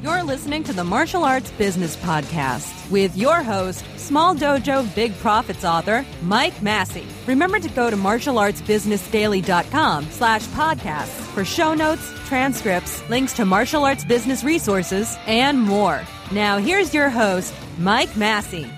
[0.00, 5.64] You're listening to the Martial Arts Business Podcast with your host, Small Dojo Big Profits
[5.64, 7.04] author, Mike Massie.
[7.26, 14.04] Remember to go to martialartsbusinessdaily.com slash podcasts for show notes, transcripts, links to martial arts
[14.04, 16.00] business resources, and more.
[16.30, 18.70] Now here's your host, Mike Massie.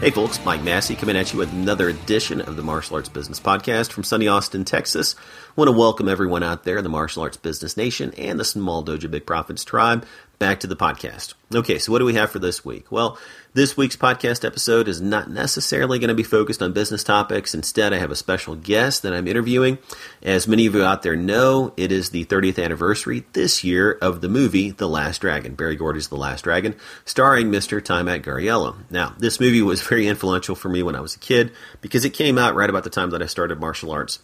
[0.00, 3.40] Hey folks, Mike Massie coming at you with another edition of the Martial Arts Business
[3.40, 5.14] Podcast from sunny Austin, Texas.
[5.16, 8.44] I want to welcome everyone out there in the Martial Arts Business Nation and the
[8.44, 10.04] Small Dojo Big Profits tribe
[10.38, 11.34] back to the podcast.
[11.54, 12.90] Okay, so what do we have for this week?
[12.90, 13.18] Well,
[13.54, 17.54] this week's podcast episode is not necessarily going to be focused on business topics.
[17.54, 19.78] Instead, I have a special guest that I'm interviewing.
[20.22, 24.20] As many of you out there know, it is the 30th anniversary this year of
[24.20, 27.80] the movie The Last Dragon, Berry Gordy's The Last Dragon, starring Mr.
[27.80, 28.76] Taimak Guarriello.
[28.90, 32.10] Now, this movie was very influential for me when I was a kid because it
[32.10, 34.18] came out right about the time that I started martial arts.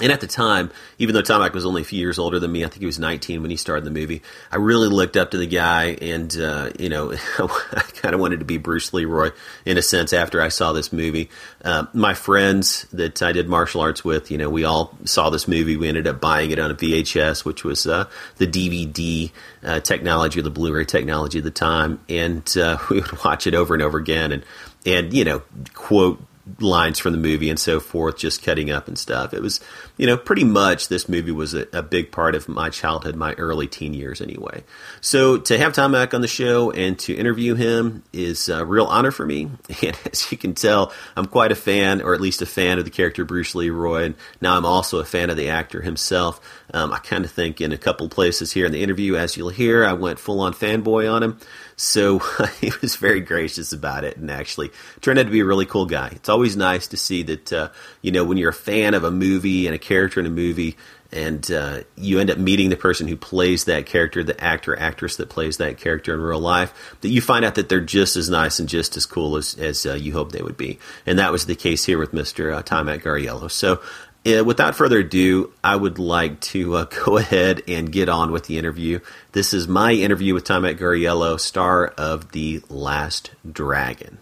[0.00, 2.64] And at the time, even though Taimak was only a few years older than me,
[2.64, 4.22] I think he was 19 when he started the movie.
[4.50, 8.40] I really looked up to the guy, and uh, you know, I kind of wanted
[8.40, 9.30] to be Bruce Leroy
[9.66, 10.12] in a sense.
[10.12, 11.28] After I saw this movie,
[11.64, 15.46] uh, my friends that I did martial arts with, you know, we all saw this
[15.46, 15.76] movie.
[15.76, 19.30] We ended up buying it on a VHS, which was uh, the DVD
[19.62, 23.54] uh, technology or the Blu-ray technology at the time, and uh, we would watch it
[23.54, 24.44] over and over again, and
[24.86, 25.42] and you know,
[25.74, 26.24] quote
[26.58, 29.32] lines from the movie and so forth, just cutting up and stuff.
[29.32, 29.60] It was,
[30.00, 33.34] you know, pretty much this movie was a, a big part of my childhood, my
[33.34, 34.64] early teen years anyway.
[35.02, 39.10] So to have Taimak on the show and to interview him is a real honor
[39.10, 39.50] for me.
[39.82, 42.84] And as you can tell, I'm quite a fan, or at least a fan of
[42.84, 44.04] the character Bruce Leroy.
[44.04, 46.40] And now I'm also a fan of the actor himself.
[46.72, 49.48] Um, I kind of think in a couple places here in the interview, as you'll
[49.48, 51.38] hear, I went full on fanboy on him.
[51.76, 52.18] So
[52.60, 54.70] he was very gracious about it and actually
[55.00, 56.10] turned out to be a really cool guy.
[56.12, 57.68] It's always nice to see that, uh,
[58.02, 60.76] you know, when you're a fan of a movie and a character in a movie,
[61.10, 65.16] and uh, you end up meeting the person who plays that character, the actor, actress
[65.16, 68.30] that plays that character in real life, that you find out that they're just as
[68.30, 70.78] nice and just as cool as, as uh, you hope they would be.
[71.06, 72.54] And that was the case here with Mr.
[72.54, 73.50] Uh, Taimak Guarriello.
[73.50, 73.80] So
[74.24, 78.46] uh, without further ado, I would like to uh, go ahead and get on with
[78.46, 79.00] the interview.
[79.32, 84.18] This is my interview with Taimak Guarriello, star of The Last Dragon.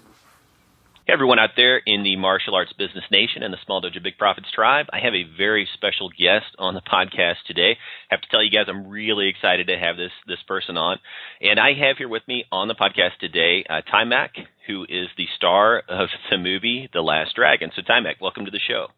[1.08, 4.19] Hey everyone out there in the martial arts business nation and the Small Dojo Big
[4.19, 4.88] Profits tribe.
[4.92, 7.78] I have a very special guest on the podcast today.
[8.10, 10.98] I have to tell you guys, I'm really excited to have this this person on,
[11.41, 14.36] and I have here with me on the podcast today uh, Taimak,
[14.66, 17.70] who is the star of the movie The Last Dragon.
[17.75, 18.88] So Taimak, welcome to the show.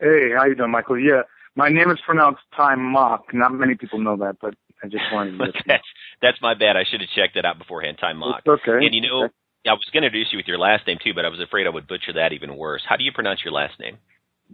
[0.00, 0.98] Hey, how you doing, Michael?
[0.98, 1.24] Yeah,
[1.56, 3.34] my name is pronounced Time Mock.
[3.34, 5.52] Not many people know that, but I just wanted to.
[5.66, 5.84] that's
[6.22, 6.78] that's my bad.
[6.78, 7.98] I should have checked that out beforehand.
[8.00, 8.40] Time Mock.
[8.46, 8.86] It's okay.
[8.86, 9.34] And you know, okay.
[9.66, 11.66] I was going to introduce you with your last name too, but I was afraid
[11.66, 12.82] I would butcher that even worse.
[12.86, 13.98] How do you pronounce your last name?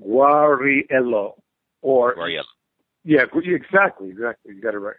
[0.00, 1.34] Guarriello.
[1.82, 2.44] Or Guarriello.
[3.04, 4.54] Yeah, exactly, exactly.
[4.54, 4.96] You got it right.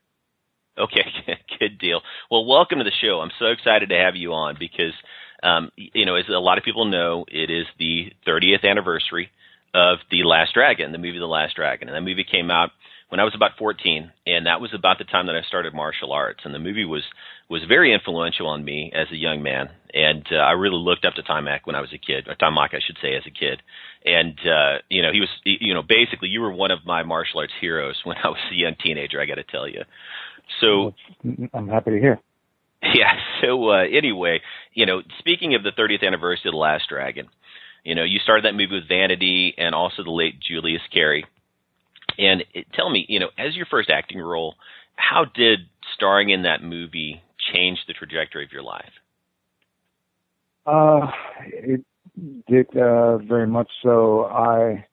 [0.77, 1.05] Okay,
[1.59, 2.01] good deal.
[2.29, 3.19] Well, welcome to the show.
[3.21, 4.93] I'm so excited to have you on because,
[5.43, 9.29] um, you know, as a lot of people know, it is the 30th anniversary
[9.73, 11.87] of The Last Dragon, the movie The Last Dragon.
[11.87, 12.71] And that movie came out
[13.11, 16.13] when I was about 14, and that was about the time that I started martial
[16.13, 16.39] arts.
[16.45, 17.03] And the movie was
[17.49, 21.15] was very influential on me as a young man, and uh, I really looked up
[21.15, 23.61] to Taimak when I was a kid, or Taimak, I should say, as a kid.
[24.05, 27.41] And uh, you know, he was, you know, basically, you were one of my martial
[27.41, 29.19] arts heroes when I was a young teenager.
[29.19, 29.81] I got to tell you.
[30.61, 30.93] So
[31.53, 32.19] I'm happy to hear.
[32.95, 33.13] Yeah.
[33.43, 34.41] So uh, anyway,
[34.73, 37.27] you know, speaking of the 30th anniversary of the Last Dragon,
[37.83, 41.25] you know, you started that movie with Vanity and also the late Julius Carry.
[42.21, 44.55] And it, tell me, you know, as your first acting role,
[44.95, 45.61] how did
[45.95, 47.21] starring in that movie
[47.51, 48.91] change the trajectory of your life?
[50.65, 51.07] Uh,
[51.47, 51.83] it
[52.47, 54.25] did uh, very much so.
[54.25, 54.85] I,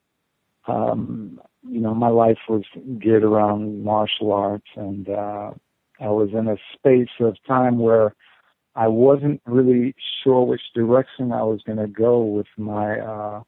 [0.67, 2.63] um, you know, my life was
[2.99, 5.51] geared around martial arts, and uh,
[5.99, 8.15] I was in a space of time where
[8.75, 13.43] I wasn't really sure which direction I was going to go with my uh,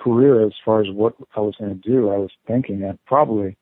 [0.00, 2.10] career as far as what I was going to do.
[2.10, 3.56] I was thinking I'd probably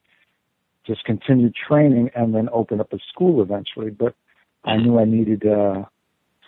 [0.86, 3.90] just continue training and then open up a school eventually.
[3.90, 4.14] But
[4.64, 5.84] I knew I needed uh,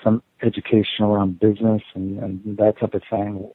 [0.03, 3.51] some education around business and, and that type of thing.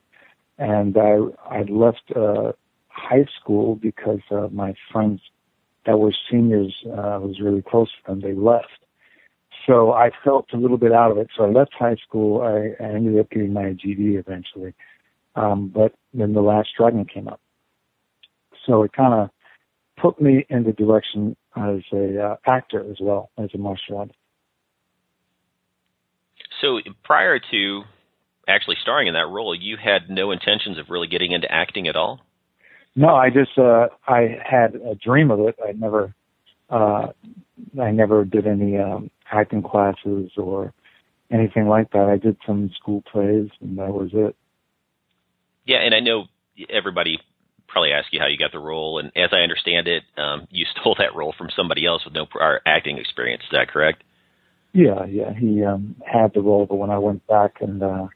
[0.58, 1.18] And I
[1.50, 2.52] I left uh,
[2.88, 5.20] high school because uh, my friends
[5.84, 8.20] that were seniors uh, was really close to them.
[8.20, 8.78] They left,
[9.66, 11.28] so I felt a little bit out of it.
[11.36, 12.40] So I left high school.
[12.40, 14.74] I, I ended up getting my GED eventually.
[15.36, 17.40] Um, but then the last dragon came up.
[18.66, 19.30] So it kind of
[20.00, 24.18] put me in the direction as a uh, actor as well as a martial artist.
[26.60, 27.82] So prior to
[28.48, 31.96] actually starring in that role, you had no intentions of really getting into acting at
[31.96, 32.20] all.
[32.94, 35.56] No, I just uh, I had a dream of it.
[35.62, 36.14] I never
[36.70, 37.08] uh,
[37.80, 40.72] I never did any um, acting classes or
[41.30, 42.08] anything like that.
[42.08, 44.34] I did some school plays, and that was it.
[45.66, 46.24] Yeah, and I know
[46.70, 47.18] everybody
[47.68, 50.64] probably ask you how you got the role, and as I understand it, um, you
[50.80, 53.42] stole that role from somebody else with no prior acting experience.
[53.44, 54.02] Is that correct?
[54.72, 55.32] Yeah, yeah.
[55.32, 58.06] He um, had the role, but when I went back and uh,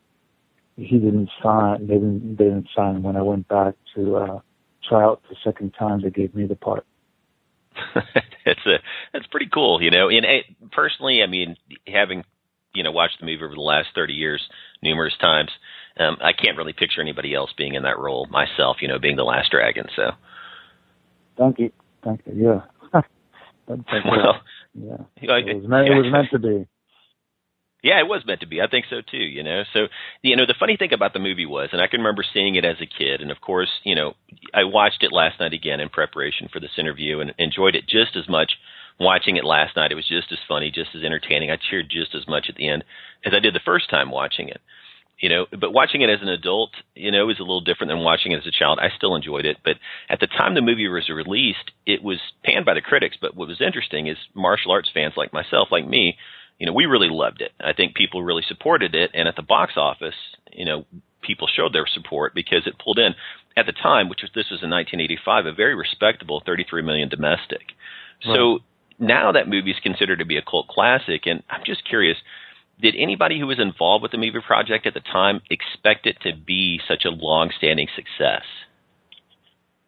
[0.77, 3.03] he didn't sign, they didn't, they didn't sign.
[3.03, 4.41] When I went back to uh,
[4.89, 6.87] try out the second time, they gave me the part.
[8.45, 8.77] that's a
[9.13, 10.09] that's pretty cool, you know.
[10.09, 10.27] And
[10.73, 11.57] personally, I mean,
[11.87, 12.25] having
[12.75, 14.43] you know watched the movie over the last thirty years
[14.83, 15.51] numerous times,
[15.99, 18.79] um, I can't really picture anybody else being in that role myself.
[18.81, 19.87] You know, being the last dragon.
[19.97, 20.13] So.
[21.37, 21.73] Thank you.
[22.05, 22.63] Thank you.
[22.93, 23.01] Yeah.
[23.69, 24.41] well,
[24.75, 24.97] yeah.
[25.17, 26.67] It was, meant, it was meant to be.
[27.83, 28.61] Yeah, it was meant to be.
[28.61, 29.17] I think so too.
[29.17, 29.87] You know, so
[30.23, 32.65] you know the funny thing about the movie was, and I can remember seeing it
[32.65, 34.15] as a kid, and of course, you know,
[34.53, 38.17] I watched it last night again in preparation for this interview, and enjoyed it just
[38.17, 38.53] as much
[38.99, 39.93] watching it last night.
[39.93, 41.51] It was just as funny, just as entertaining.
[41.51, 42.85] I cheered just as much at the end
[43.25, 44.61] as I did the first time watching it.
[45.21, 47.99] You know, but watching it as an adult, you know, is a little different than
[47.99, 48.79] watching it as a child.
[48.81, 49.77] I still enjoyed it, but
[50.09, 53.19] at the time the movie was released, it was panned by the critics.
[53.21, 56.17] But what was interesting is martial arts fans like myself, like me,
[56.59, 57.53] you know, we really loved it.
[57.61, 60.15] I think people really supported it, and at the box office,
[60.53, 60.87] you know,
[61.23, 63.15] people showed their support because it pulled in
[63.57, 67.73] at the time, which was this was in 1985, a very respectable 33 million domestic.
[68.25, 68.37] Right.
[68.37, 68.59] So
[68.99, 72.17] now that movie is considered to be a cult classic, and I'm just curious.
[72.81, 76.31] Did anybody who was involved with the movie project at the time expect it to
[76.35, 78.43] be such a long-standing success?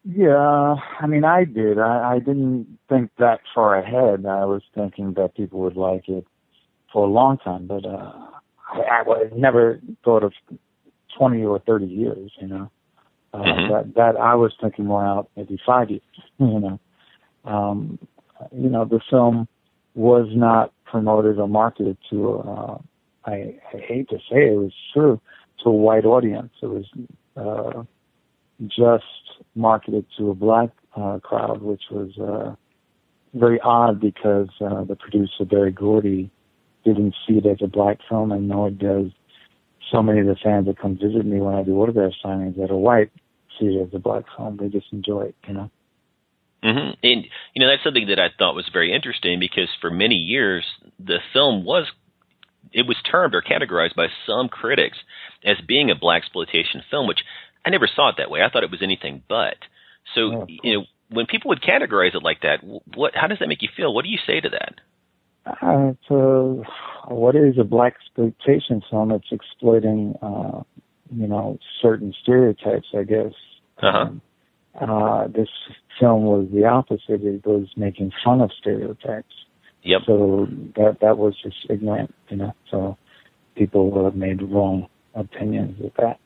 [0.05, 1.79] Yeah, I mean, I did.
[1.79, 4.27] I, I didn't think that far ahead.
[4.27, 6.27] I was thinking that people would like it
[6.93, 8.13] for a long time, but uh,
[8.73, 10.33] I, I never thought of
[11.17, 12.71] 20 or 30 years, you know.
[13.33, 13.73] Uh, mm-hmm.
[13.73, 16.03] That that I was thinking more out maybe five years,
[16.39, 16.81] you know.
[17.45, 17.99] Um,
[18.55, 19.49] you know, the film
[19.95, 22.39] was not promoted or marketed to.
[22.39, 22.79] Uh,
[23.25, 25.21] I, I hate to say it, it was true
[25.63, 26.53] to a white audience.
[26.63, 26.85] It was
[27.37, 27.83] uh,
[28.67, 29.05] just
[29.55, 32.55] marketed to a black uh, crowd, which was uh,
[33.35, 36.31] very odd because uh, the producer Berry Gordy
[36.85, 39.07] didn't see it as a black film, and nor does
[39.91, 42.71] so many of the fans that come visit me when I do autograph signings that
[42.71, 43.11] are white
[43.59, 44.59] see it as a black film.
[44.61, 45.71] They just enjoy it, you know.
[46.63, 46.95] Mm-hmm.
[47.03, 47.25] And
[47.55, 50.65] you know that's something that I thought was very interesting because for many years
[50.99, 51.91] the film was
[52.73, 54.99] it was termed or categorized by some critics
[55.45, 57.21] as being a black exploitation film, which
[57.67, 58.43] I never saw it that way.
[58.43, 59.57] I thought it was anything but.
[60.15, 62.61] So yeah, you know when people would categorize it like that,
[62.95, 63.93] what how does that make you feel?
[63.93, 64.75] What do you say to that?
[65.45, 66.63] Uh, so,
[67.09, 69.11] what is a black exploitation film?
[69.11, 70.63] It's exploiting, uh,
[71.11, 73.33] you know, certain stereotypes, I guess.
[73.79, 73.99] Uh-huh.
[73.99, 74.23] Um,
[74.81, 75.49] uh, this
[76.01, 77.23] film was the opposite.
[77.23, 79.35] It was making fun of stereotypes.
[79.83, 80.03] Yep.
[80.07, 80.47] So
[80.77, 82.55] that that was just ignorant, you know.
[82.71, 82.97] So
[83.57, 86.19] people uh, made wrong opinions with that.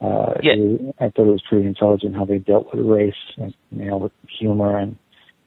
[0.00, 0.52] Uh, yeah.
[0.54, 3.96] It, I thought it was pretty intelligent how they dealt with race, and, you know,
[3.96, 4.96] with humor and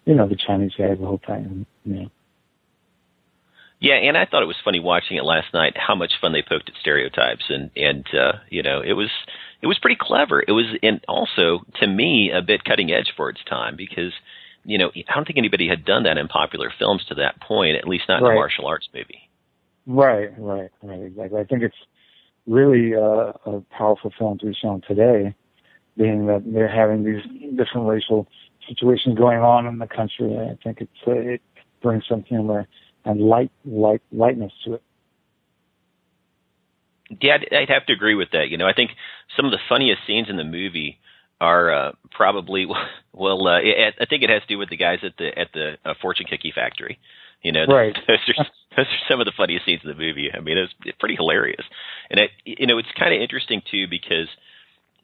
[0.06, 2.10] you know the Chinese guys the whole time, you know.
[3.80, 6.42] Yeah, and I thought it was funny watching it last night how much fun they
[6.42, 9.10] poked at stereotypes and and uh, you know it was
[9.64, 10.44] it was pretty clever.
[10.46, 14.12] It was and also to me a bit cutting edge for its time because
[14.66, 17.78] you know I don't think anybody had done that in popular films to that point,
[17.78, 18.32] at least not right.
[18.32, 19.30] in a martial arts movie.
[19.88, 21.02] Right, right, right.
[21.02, 21.40] Exactly.
[21.40, 21.76] I think it's
[22.46, 25.34] really uh, a powerful film to be shown today,
[25.98, 27.24] being that they're having these
[27.58, 28.28] different racial
[28.68, 30.38] situations going on in the country.
[30.38, 31.42] I think it's uh, it
[31.82, 32.68] brings some humor
[33.06, 34.84] and light, light, lightness to it.
[37.22, 38.50] Yeah, I'd have to agree with that.
[38.50, 38.92] You know, I think
[39.36, 41.00] some of the funniest scenes in the movie
[41.40, 42.66] are uh, probably
[43.14, 43.48] well.
[43.48, 45.78] Uh, it, I think it has to do with the guys at the at the
[45.86, 47.00] uh, fortune cookie factory.
[47.42, 47.96] You know, right.
[48.08, 48.46] those are
[48.78, 50.30] those are some of the funniest scenes in the movie.
[50.34, 51.66] I mean, it's pretty hilarious,
[52.10, 54.28] and it you know it's kind of interesting too because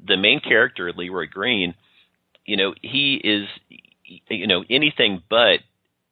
[0.06, 1.76] the main character Leroy Green,
[2.46, 3.48] you know, he is
[4.30, 5.60] you know anything but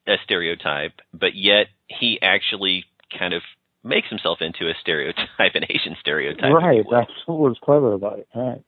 [0.07, 2.85] a stereotype, but yet he actually
[3.17, 3.41] kind of
[3.87, 6.53] makes himself into a stereotype, an Asian stereotype.
[6.53, 6.85] Right.
[6.89, 8.27] That's what was clever about it.
[8.35, 8.63] Right.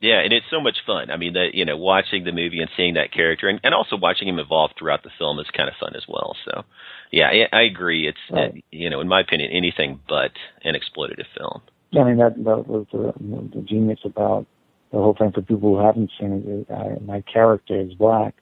[0.00, 1.12] Yeah, and it's so much fun.
[1.12, 3.96] I mean, that you know, watching the movie and seeing that character, and, and also
[3.96, 6.34] watching him evolve throughout the film is kind of fun as well.
[6.44, 6.64] So,
[7.12, 8.08] yeah, I, I agree.
[8.08, 8.64] It's right.
[8.72, 10.32] you know, in my opinion, anything but
[10.64, 11.62] an exploitative film.
[11.92, 13.12] Yeah, I mean that that was the,
[13.54, 14.44] the genius about
[14.90, 16.72] the whole thing for people who haven't seen it.
[16.72, 18.34] I, my character is black,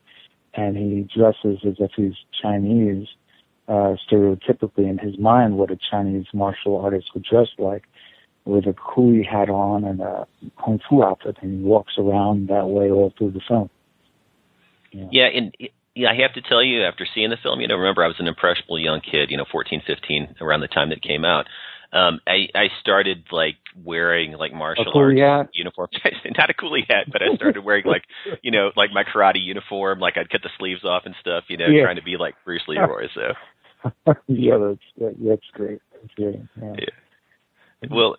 [0.54, 3.06] and he dresses as if he's Chinese,
[3.70, 7.84] uh, stereotypically in his mind what a Chinese martial artist would dress like,
[8.44, 10.26] with a coolie hat on and a
[10.62, 13.70] kung fu outfit, and he walks around that way all through the film.
[14.92, 15.56] Yeah, yeah and
[15.94, 18.16] yeah, I have to tell you, after seeing the film, you know, remember I was
[18.18, 21.46] an impressionable young kid, you know, 14, 15, around the time that it came out.
[21.92, 25.50] Um, I, I started like wearing like martial arts hat.
[25.52, 25.88] uniform,
[26.38, 28.04] not a coolie hat, but I started wearing like,
[28.42, 31.56] you know, like my karate uniform, like I'd cut the sleeves off and stuff, you
[31.56, 31.82] know, Yeah.
[31.82, 33.08] trying to be like Bruce Leroy.
[33.12, 33.32] So,
[34.26, 35.80] yeah, that's that's great.
[35.92, 36.40] That's great.
[36.60, 36.72] Yeah.
[36.78, 37.88] Yeah.
[37.90, 38.16] well,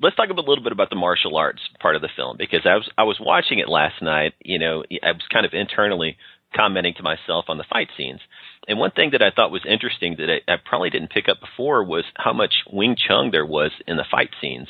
[0.00, 2.74] let's talk a little bit about the martial arts part of the film because I
[2.74, 4.34] was I was watching it last night.
[4.42, 6.16] You know, I was kind of internally
[6.54, 8.20] commenting to myself on the fight scenes.
[8.68, 11.38] And one thing that I thought was interesting that I, I probably didn't pick up
[11.40, 14.68] before was how much Wing Chun there was in the fight scenes.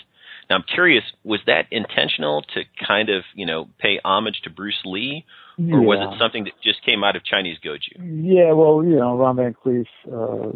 [0.48, 4.80] Now I'm curious, was that intentional to kind of you know pay homage to Bruce
[4.84, 5.24] Lee,
[5.58, 6.12] or was Yeah.
[6.12, 7.96] it something that just came out of Chinese Goju?
[7.98, 10.52] Yeah, well, you know, Ron Van Clief, uh,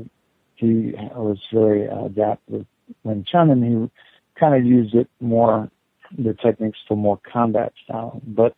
[0.57, 2.67] he was very adept with
[3.03, 3.91] Wing Chun, and he
[4.39, 5.71] kind of used it more,
[6.19, 8.21] the techniques for more combat style.
[8.27, 8.55] But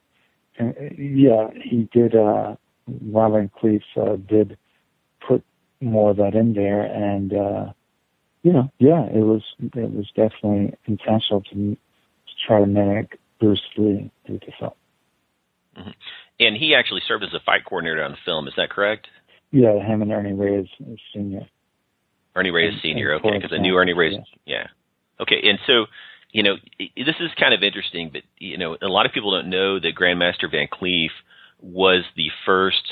[0.58, 2.14] uh, yeah, he did.
[2.14, 2.56] Uh,
[2.86, 4.58] Ron Van Clief uh, did
[5.26, 5.44] put
[5.80, 7.72] more of that in there, and uh,
[8.42, 11.76] you know, yeah, it was it was definitely intentional to, to
[12.46, 14.72] try to mimic Bruce Lee with the film.
[16.40, 18.48] And he actually served as a fight coordinator on the film.
[18.48, 19.06] Is that correct?
[19.50, 20.66] Yeah, him and Ernie Reyes
[21.14, 21.46] Senior.
[22.34, 23.14] Ernie Reyes Senior.
[23.14, 24.14] Okay, because I knew Ernie Reyes.
[24.14, 24.66] Gump, Yeah.
[25.20, 25.86] Okay, and so
[26.32, 29.50] you know this is kind of interesting, but you know a lot of people don't
[29.50, 31.10] know that Grandmaster Van Clief
[31.60, 32.82] was the first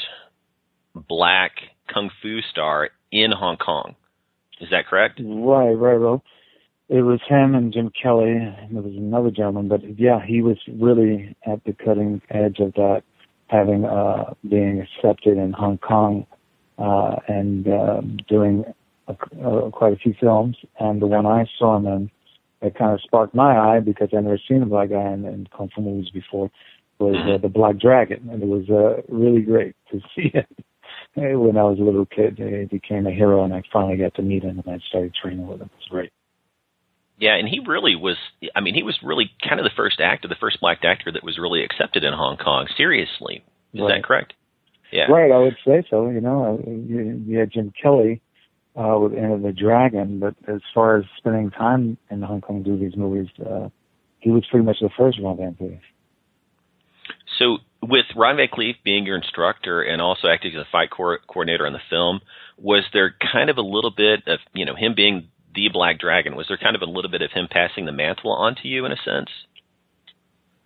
[0.95, 1.53] black
[1.93, 3.97] kung fu star in Hong Kong.
[4.61, 5.21] Is that correct?
[5.25, 6.23] Right, right, well,
[6.89, 10.59] it was him and Jim Kelly, and there was another gentleman, but yeah, he was
[10.69, 13.03] really at the cutting edge of that,
[13.51, 16.27] having uh being accepted in Hong Kong,
[16.79, 18.65] uh and uh, doing
[19.09, 20.57] a, uh, quite a few films.
[20.79, 22.11] And the one I saw him in,
[22.63, 25.49] that kind of sparked my eye because I never seen a black guy in, in
[25.57, 26.51] kung fu movies before,
[26.99, 30.47] was uh, the Black Dragon, and it was uh, really great to see it.
[31.15, 34.23] When I was a little kid, he became a hero, and I finally got to
[34.23, 35.71] meet him, and I started training with him.
[35.73, 36.13] It was great.
[37.21, 38.17] Yeah, and he really was.
[38.57, 41.23] I mean, he was really kind of the first actor, the first black actor that
[41.23, 42.67] was really accepted in Hong Kong.
[42.77, 43.97] Seriously, is Right.
[43.97, 44.33] that correct?
[44.91, 45.05] Yeah.
[45.05, 46.09] Right, I would say so.
[46.09, 48.23] You know, Uh, you, you had Jim Kelly
[48.75, 52.63] uh, with Enter the Dragon, but as far as spending time in the Hong Kong
[52.63, 53.69] doing these movies, uh,
[54.21, 55.79] he was pretty much the first Ron Van Clief.
[57.39, 61.19] So, with Ron Van Clief being your instructor and also acting as a fight co-
[61.27, 62.21] coordinator on the film,
[62.59, 66.37] was there kind of a little bit of, you know, him being the Black Dragon?
[66.37, 68.85] Was there kind of a little bit of him passing the mantle on to you
[68.85, 69.29] in a sense?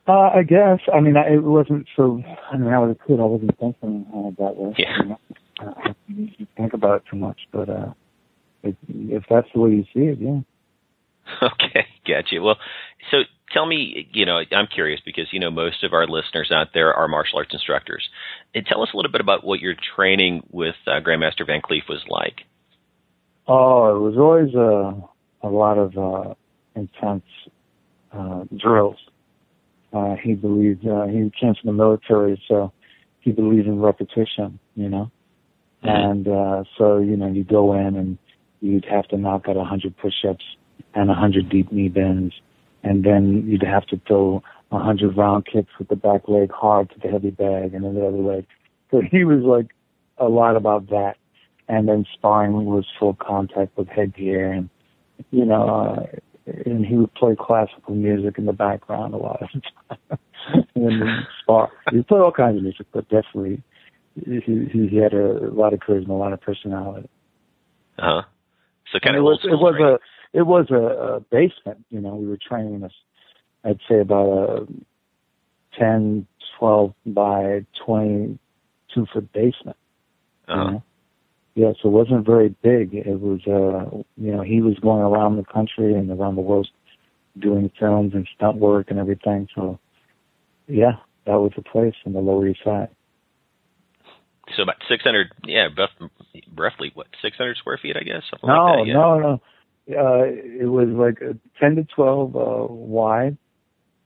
[0.06, 0.80] Uh, I guess.
[0.92, 2.22] I mean, I, it wasn't so.
[2.52, 3.20] I mean, I was a kid.
[3.20, 4.74] I wasn't thinking uh, that way.
[4.76, 4.96] Yeah.
[5.00, 5.18] You know?
[5.60, 7.92] uh, I didn't think about it too much, but uh,
[8.62, 10.40] if, if that's the way you see it, yeah.
[11.42, 12.42] Okay, gotcha.
[12.42, 12.58] Well,
[13.10, 13.18] so
[13.52, 16.92] tell me, you know, I'm curious because you know most of our listeners out there
[16.92, 18.08] are martial arts instructors.
[18.54, 21.84] And tell us a little bit about what your training with uh, Grandmaster Van Clief
[21.88, 22.42] was like.
[23.46, 26.34] Oh, it was always a a lot of uh,
[26.74, 27.24] intense
[28.12, 28.96] uh, drills.
[29.92, 32.72] Uh, he believed uh, he came from the military, so
[33.20, 34.58] he believed in repetition.
[34.74, 35.10] You know,
[35.82, 35.90] Mhm.
[35.90, 38.18] and uh, so you know you go in and
[38.60, 40.44] you'd have to knock out a hundred push-ups
[40.94, 42.34] and a hundred deep knee bends,
[42.82, 46.88] and then you'd have to throw a hundred round kicks with the back leg hard
[46.90, 48.46] to the heavy bag and then the other leg.
[48.90, 49.74] So he was like
[50.18, 51.16] a lot about that
[51.68, 54.68] and then sparring was full contact with headgear and
[55.30, 56.06] you know uh,
[56.66, 59.62] and he would play classical music in the background a lot of the
[60.11, 60.18] time
[60.75, 61.00] we
[61.42, 63.62] spar he played all kinds of music but definitely
[64.25, 67.09] he he had a, lot of charisma a lot of personality
[67.99, 68.23] Uh huh.
[68.92, 72.00] So kind and of it was it was a it was a, a basement you
[72.00, 72.90] know we were training in
[73.64, 74.66] i'd say about a
[75.78, 76.26] ten
[76.59, 78.38] twelve by twenty
[78.94, 79.76] two foot basement
[80.49, 80.64] Uh-huh.
[80.64, 80.83] you know?
[81.54, 82.94] Yeah, so it wasn't very big.
[82.94, 86.68] It was, uh, you know, he was going around the country and around the world
[87.38, 89.49] doing films and stunt work and everything.
[89.54, 89.78] So,
[90.66, 90.96] yeah,
[91.26, 92.88] that was the place in the Lower East Side.
[94.56, 96.11] So about 600, yeah, rough-
[96.54, 98.23] roughly what 600 square feet, I guess.
[98.30, 98.94] Something No, like that, yeah.
[98.94, 99.40] no, no.
[99.87, 101.18] Uh, it was like
[101.61, 103.37] 10 to 12 uh, wide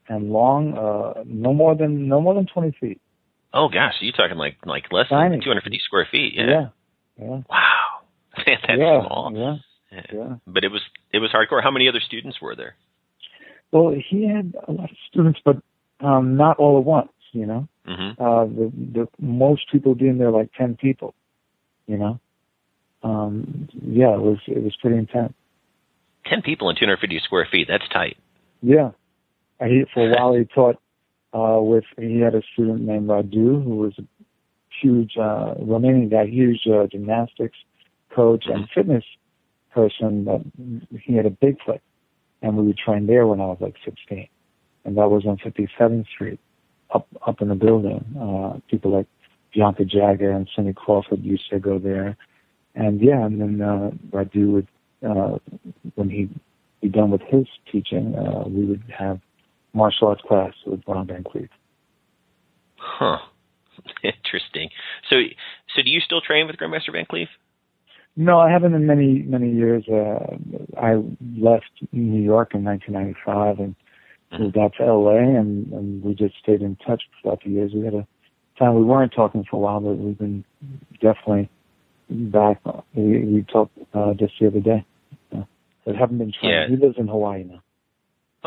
[0.09, 3.00] and long, uh, no more than no more than 20 feet.
[3.55, 5.31] Oh gosh, so you're talking like like less Tiny.
[5.37, 6.35] than 250 square feet.
[6.35, 6.47] Yeah.
[6.47, 6.67] Yeah,
[7.20, 8.00] yeah, Wow.
[8.37, 9.32] That's yeah, small.
[9.34, 9.56] yeah,
[10.12, 10.37] Yeah.
[10.46, 10.82] But it was
[11.12, 11.62] it was hardcore.
[11.62, 12.76] How many other students were there?
[13.72, 15.56] Well, he had a lot of students, but
[16.00, 17.10] um, not all at once.
[17.32, 17.68] You know.
[17.87, 21.14] hmm uh the the most people being there like ten people
[21.87, 22.18] you know
[23.02, 25.32] um yeah it was it was pretty intense
[26.26, 27.68] Ten people in 250 square feet.
[27.68, 28.16] That's tight.
[28.62, 28.90] yeah
[29.60, 30.76] And he for a while he taught
[31.34, 34.02] uh with he had a student named Radu who was a
[34.80, 37.58] huge uh, Romanian guy, huge uh, gymnastics
[38.14, 39.04] coach and fitness
[39.73, 40.25] person.
[40.25, 40.44] That
[41.00, 41.80] he had a Bigfoot,
[42.42, 44.28] and we would train there when I was like 16,
[44.85, 46.40] and that was on 57th Street,
[46.94, 48.04] up up in the building.
[48.20, 49.06] Uh, people like
[49.54, 52.16] Bianca Jagger and Cindy Crawford used to go there,
[52.75, 54.68] and yeah, and then uh, Radu would
[55.06, 55.38] uh,
[55.94, 56.28] when he
[56.80, 59.20] be done with his teaching, uh, we would have
[59.73, 61.49] martial arts class with Ron Van Clief.
[62.76, 63.18] Huh.
[64.02, 64.70] Interesting.
[65.11, 65.16] So,
[65.75, 67.28] so do you still train with Grandmaster Van Clief?
[68.16, 69.85] No, I haven't in many many years.
[69.88, 70.37] Uh,
[70.76, 70.97] I
[71.38, 73.76] left New York in 1995 and
[74.38, 77.73] moved out to LA, and, and we just stayed in touch throughout the years.
[77.73, 78.06] We had a
[78.58, 80.44] time we weren't talking for a while, but we've been
[81.00, 81.49] definitely
[82.11, 82.61] back.
[82.94, 84.85] We, we talked uh, just the other day.
[85.35, 85.44] Uh,
[85.85, 86.70] but haven't been training.
[86.70, 86.76] Yeah.
[86.76, 87.62] He lives in Hawaii now.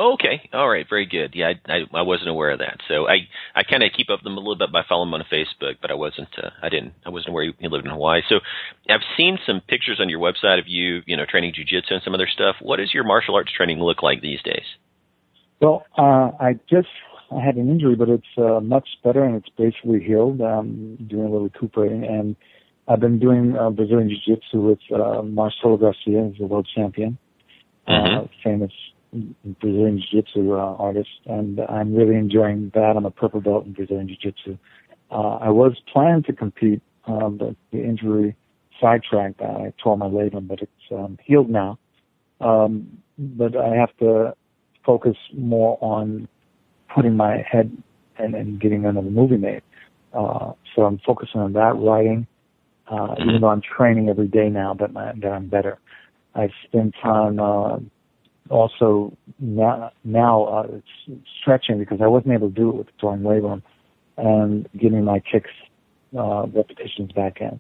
[0.02, 0.50] Okay.
[0.52, 0.88] All right.
[0.90, 1.36] Very good.
[1.36, 2.80] Yeah, I, I, I wasn't aware of that.
[2.88, 5.14] So I I kind of keep up with them a little bit by following him
[5.14, 8.22] on Facebook, but I wasn't uh, I didn't I wasn't aware he lived in Hawaii.
[8.28, 8.40] So
[8.90, 12.16] I've seen some pictures on your website of you you know training jujitsu and some
[12.16, 12.56] other stuff.
[12.62, 14.66] What does your martial arts training look like these days?
[15.62, 16.88] Well, uh, I just
[17.32, 20.42] I had an injury, but it's uh, much better and it's basically healed.
[20.42, 22.36] I'm doing a little recuperating, and
[22.88, 27.20] I've been doing uh, Brazilian Jiu-Jitsu with uh, Marcelo Garcia, who's a world champion,
[27.88, 28.26] mm-hmm.
[28.26, 28.72] uh, famous
[29.14, 32.94] Brazilian Jiu-Jitsu uh, artist, and I'm really enjoying that.
[32.96, 34.58] I'm a purple belt in Brazilian Jiu-Jitsu.
[35.12, 38.36] Uh, I was planning to compete, um, but the injury
[38.80, 39.50] sidetracked that.
[39.50, 41.78] I tore my labrum, but it's um, healed now.
[42.40, 44.34] Um, but I have to
[44.86, 46.28] focus more on
[46.94, 47.76] putting my head
[48.18, 49.62] and, and getting another movie made.
[50.14, 52.28] Uh, so I'm focusing on that, writing,
[52.88, 55.80] uh, even though I'm training every day now that, my, that I'm better.
[56.36, 57.78] I spend time, uh,
[58.50, 62.94] also now, now uh, it's stretching because I wasn't able to do it with the
[63.00, 63.62] torn labrum
[64.18, 65.50] and getting my kicks
[66.18, 67.60] uh, repetitions back in.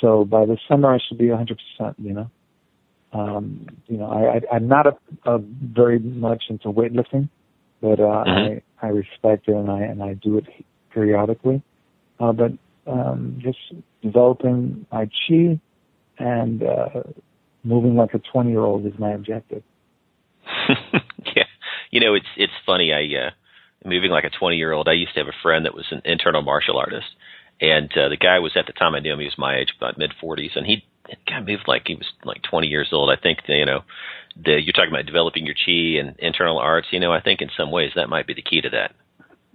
[0.00, 1.56] So by the summer, I should be 100%.
[1.98, 2.30] You know,
[3.12, 7.28] um, you know, I, I, I'm not a, a very much into weightlifting,
[7.80, 8.58] but uh, mm-hmm.
[8.82, 10.44] I I respect it and I and I do it
[10.92, 11.62] periodically.
[12.20, 12.52] Uh, but
[12.86, 13.58] um, just
[14.02, 15.60] developing my chi
[16.18, 17.02] and uh,
[17.64, 19.62] moving like a 20 year old is my objective.
[21.36, 21.44] yeah,
[21.90, 22.92] you know it's it's funny.
[22.92, 23.30] I uh,
[23.84, 24.88] moving like a 20 year old.
[24.88, 27.06] I used to have a friend that was an internal martial artist,
[27.60, 29.20] and uh, the guy was at the time I knew him.
[29.20, 30.84] He was my age, about mid 40s, and he
[31.26, 33.10] kind of moved like he was like 20 years old.
[33.10, 33.82] I think you know,
[34.36, 36.88] the, you're talking about developing your chi and internal arts.
[36.90, 38.94] You know, I think in some ways that might be the key to that.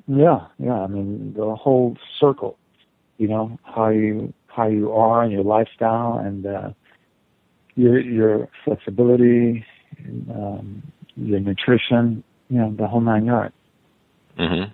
[0.07, 0.81] Yeah, yeah.
[0.81, 2.57] I mean, the whole circle.
[3.17, 6.69] You know how you how you are and your lifestyle and uh,
[7.75, 9.65] your your flexibility,
[10.29, 10.83] um,
[11.15, 13.55] your nutrition, you know, the whole nine yards.
[14.37, 14.71] Mm-hmm.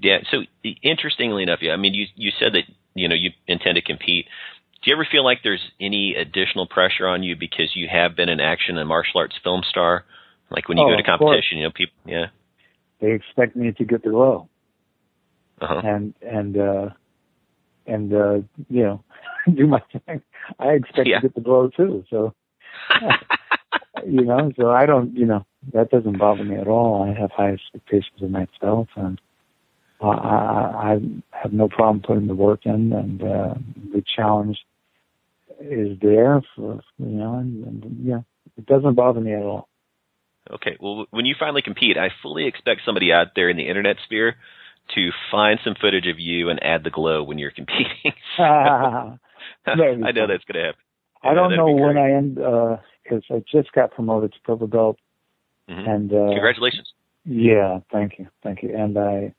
[0.00, 0.18] Yeah.
[0.30, 0.42] So
[0.82, 4.26] interestingly enough, yeah, I mean, you you said that you know you intend to compete.
[4.82, 8.28] Do you ever feel like there's any additional pressure on you because you have been
[8.28, 10.04] an action and martial arts film star?
[10.50, 12.26] Like when you oh, go to competition, you know, people, yeah.
[13.00, 14.48] They expect me to get the role,
[15.60, 15.82] uh-huh.
[15.84, 16.88] and and uh
[17.86, 18.34] and uh
[18.68, 19.04] you know
[19.54, 20.22] do my thing.
[20.58, 21.16] I expect yeah.
[21.16, 22.04] to get the blow too.
[22.08, 22.34] So
[24.06, 27.02] you know, so I don't, you know, that doesn't bother me at all.
[27.02, 29.20] I have high expectations of myself, and
[30.00, 30.98] I, I
[31.30, 33.54] have no problem putting the work in, and uh,
[33.92, 34.58] the challenge
[35.60, 38.20] is there for you know, and, and yeah,
[38.56, 39.68] it doesn't bother me at all.
[40.50, 43.96] Okay, well, when you finally compete, I fully expect somebody out there in the internet
[44.04, 44.36] sphere
[44.94, 47.88] to find some footage of you and add the glow when you're competing.
[48.38, 50.80] I know that's going to happen.
[51.22, 52.38] I don't know when I end.
[52.38, 52.76] Uh,
[53.08, 54.98] because I just got promoted to purple belt.
[55.68, 55.88] Mm-hmm.
[55.88, 56.92] And uh, congratulations.
[57.24, 58.74] Yeah, thank you, thank you.
[58.74, 59.34] And I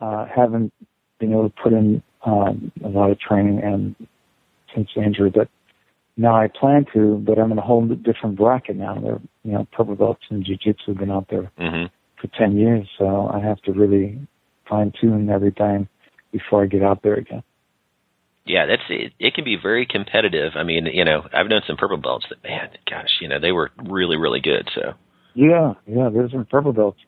[0.00, 0.72] uh, haven't
[1.18, 3.94] been able to put in um, a lot of training and
[4.74, 5.48] since the injury, but
[6.16, 7.16] now I plan to.
[7.18, 8.98] But I'm in a whole different bracket now.
[8.98, 11.86] There, you know, purple belts in jiu-jitsu have been out there mm-hmm.
[12.20, 14.18] for ten years, so I have to really
[14.68, 15.88] fine tune everything
[16.32, 17.42] before I get out there again.
[18.44, 19.12] Yeah, that's it.
[19.18, 20.52] It can be very competitive.
[20.56, 23.52] I mean, you know, I've known some purple belts that, man, gosh, you know, they
[23.52, 24.68] were really, really good.
[24.74, 24.94] So.
[25.34, 26.10] Yeah, yeah.
[26.12, 26.98] There's some purple belts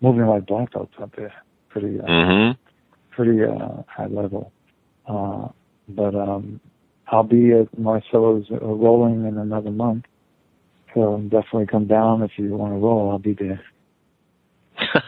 [0.00, 1.32] moving like black belts up there,
[1.70, 2.60] pretty, uh, mm-hmm.
[3.10, 4.52] pretty uh, high level.
[5.06, 5.48] Uh,
[5.88, 6.60] but um,
[7.08, 10.04] I'll be at Marcelo's uh, rolling in another month,
[10.94, 13.10] so definitely come down if you want to roll.
[13.10, 13.62] I'll be there.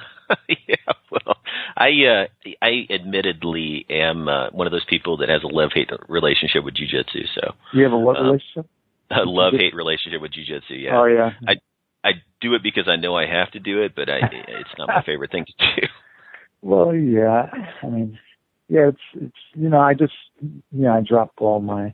[0.48, 0.76] yeah,
[1.10, 1.33] well,
[1.76, 5.90] I uh, I admittedly am uh, one of those people that has a love hate
[6.08, 7.26] relationship with jujitsu.
[7.34, 8.66] So you have a what um, relationship?
[9.10, 10.82] A love hate relationship with jujitsu.
[10.82, 10.98] Yeah.
[10.98, 11.30] Oh yeah.
[11.46, 11.54] I
[12.04, 14.88] I do it because I know I have to do it, but I it's not
[14.88, 15.86] my favorite thing to do.
[16.62, 17.50] Well, yeah.
[17.82, 18.18] I mean,
[18.68, 21.92] yeah, it's it's you know I just you know I drop all my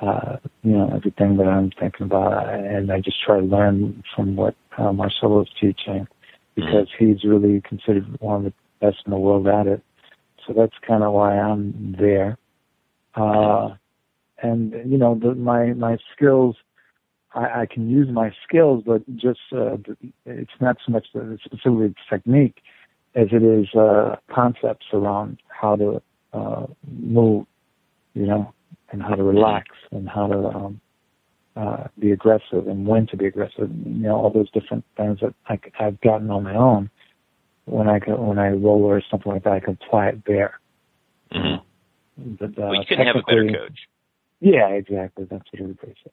[0.00, 4.36] uh, you know everything that I'm thinking about and I just try to learn from
[4.36, 6.06] what uh, Marcelo's teaching
[6.54, 7.06] because mm-hmm.
[7.06, 9.82] he's really considered one of the best in the world at it.
[10.46, 12.36] So that's kind of why I'm there.
[13.14, 13.76] Uh,
[14.42, 16.56] and you know the, my my skills
[17.34, 19.76] I, I can use my skills, but just uh,
[20.26, 22.62] it's not so much the specific technique
[23.14, 27.46] as it is uh, concepts around how to uh, move,
[28.14, 28.52] you know,
[28.90, 30.80] and how to relax and how to um,
[31.56, 33.70] uh, be aggressive and when to be aggressive.
[33.84, 36.90] You know, all those different things that I, I've gotten on my own.
[37.64, 40.60] When I go, when I roll or something like that, I can apply it there.
[41.32, 42.36] Mm-hmm.
[42.38, 43.78] But, uh, well, you couldn't have a better coach.
[44.40, 45.26] Yeah, exactly.
[45.30, 46.12] That's what everybody said.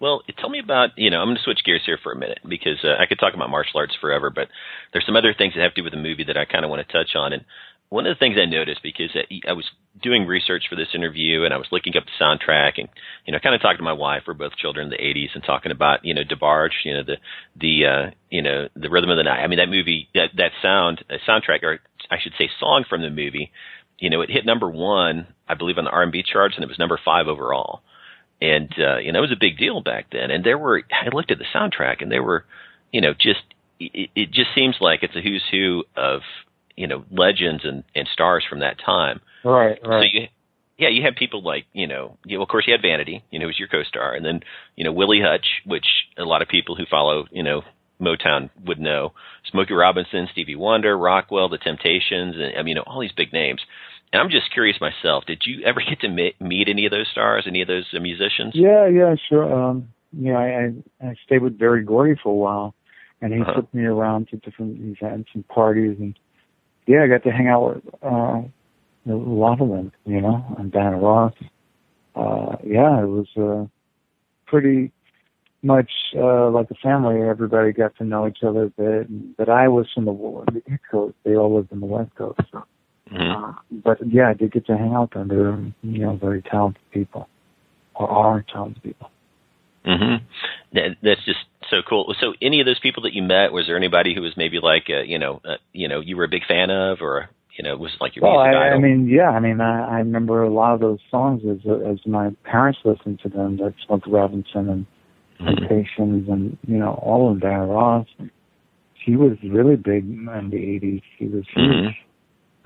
[0.00, 2.38] Well, tell me about, you know, I'm going to switch gears here for a minute
[2.48, 4.46] because uh, I could talk about martial arts forever, but
[4.92, 6.70] there's some other things that have to do with the movie that I kind of
[6.70, 7.32] want to touch on.
[7.32, 7.44] And
[7.90, 9.10] one of the things I noticed because
[9.46, 9.64] I was
[10.02, 12.88] doing research for this interview and I was looking up the soundtrack and,
[13.24, 14.24] you know, kind of talking to my wife.
[14.26, 17.16] We're both children in the 80s and talking about, you know, DeBarge, you know, the,
[17.56, 19.42] the, uh, you know, the rhythm of the night.
[19.42, 23.02] I mean, that movie, that, that sound, uh, soundtrack, or I should say song from
[23.02, 23.50] the movie,
[23.98, 26.78] you know, it hit number one, I believe, on the R&B charts and it was
[26.78, 27.80] number five overall
[28.40, 30.30] and uh, you know it was a big deal back then.
[30.30, 32.44] And there were I looked at the soundtrack, and there were,
[32.92, 33.40] you know, just
[33.80, 36.20] it, it just seems like it's a who's who of
[36.78, 39.20] you know legends and and stars from that time.
[39.44, 40.02] Right, right.
[40.02, 40.28] So you,
[40.78, 43.44] yeah, you had people like you know, you, of course you had Vanity, you know,
[43.44, 44.40] who was your co-star, and then
[44.76, 45.86] you know Willie Hutch, which
[46.16, 47.62] a lot of people who follow you know
[48.00, 49.12] Motown would know,
[49.50, 53.32] Smokey Robinson, Stevie Wonder, Rockwell, The Temptations, and I mean, you know, all these big
[53.32, 53.60] names.
[54.12, 55.24] And I'm just curious myself.
[55.26, 58.52] Did you ever get to meet any of those stars, any of those uh, musicians?
[58.54, 59.52] Yeah, yeah, sure.
[59.52, 62.74] Um, you know, I, I stayed with Berry Gordy for a while,
[63.20, 63.54] and he uh-huh.
[63.54, 66.18] took me around to different events and parties, and
[66.88, 68.42] yeah, I got to hang out with uh,
[69.06, 69.92] a lot of them.
[70.04, 71.34] You know, and Diana Ross.
[72.16, 73.66] Uh, yeah, it was uh,
[74.46, 74.90] pretty
[75.62, 77.22] much uh, like a family.
[77.22, 79.36] Everybody got to know each other a bit.
[79.36, 80.12] But I was from the,
[80.52, 81.14] the East Coast.
[81.24, 82.40] They all lived in the West Coast.
[82.50, 82.64] So
[83.12, 83.44] Mm-hmm.
[83.44, 85.24] Uh, but yeah, I did get to hang out there.
[85.24, 87.28] They're you know very talented people,
[87.94, 89.10] or are talented people.
[89.88, 90.24] Mm-hmm.
[90.74, 91.38] That, that's just
[91.70, 92.14] so cool.
[92.20, 94.84] So, any of those people that you met, was there anybody who was maybe like,
[94.90, 97.76] uh, you know, uh, you know, you were a big fan of, or you know,
[97.76, 98.78] was like your well, music I, idol?
[98.78, 101.98] I mean, yeah, I mean, I, I remember a lot of those songs as as
[102.06, 103.56] my parents listened to them.
[103.56, 104.86] That Smokey Robinson and
[105.40, 106.32] mm-hmm.
[106.32, 108.06] And you know, all of Diana Ross.
[109.04, 111.02] She was really big in the '80s.
[111.18, 111.70] She was huge.
[111.70, 111.88] Mm-hmm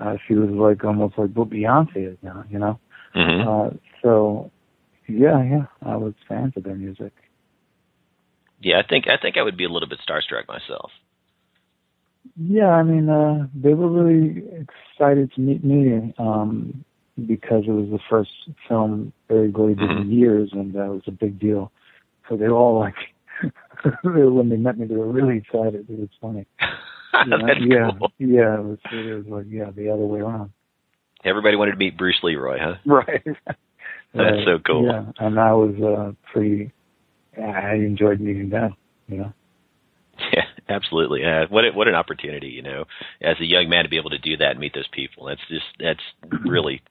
[0.03, 2.79] uh, she was like almost like what Beyonce is now, you know.
[3.15, 3.47] Mm-hmm.
[3.47, 4.51] Uh, so,
[5.07, 7.13] yeah, yeah, I was fans of their music.
[8.61, 10.91] Yeah, I think I think I would be a little bit starstruck myself.
[12.37, 16.85] Yeah, I mean, uh, they were really excited to meet me um,
[17.27, 18.31] because it was the first
[18.67, 20.11] film Berry Gordy did in mm-hmm.
[20.11, 21.71] years, and that was a big deal.
[22.29, 22.95] So they all like,
[24.03, 25.85] when they met me, they were really excited.
[25.89, 26.47] It was funny.
[27.67, 28.11] yeah, cool.
[28.17, 30.51] yeah, it was, it was like yeah, the other way around.
[31.25, 32.75] Everybody wanted to meet Bruce Leroy, huh?
[32.85, 33.23] Right.
[34.13, 34.45] That's right.
[34.45, 34.85] so cool.
[34.85, 36.71] Yeah, and that was uh, pretty.
[37.37, 38.75] I enjoyed meeting them.
[39.07, 39.33] You know.
[40.31, 41.23] Yeah, absolutely.
[41.25, 42.85] Uh, what a, what an opportunity, you know,
[43.21, 45.25] as a young man to be able to do that and meet those people.
[45.25, 45.99] That's just that's
[46.45, 46.81] really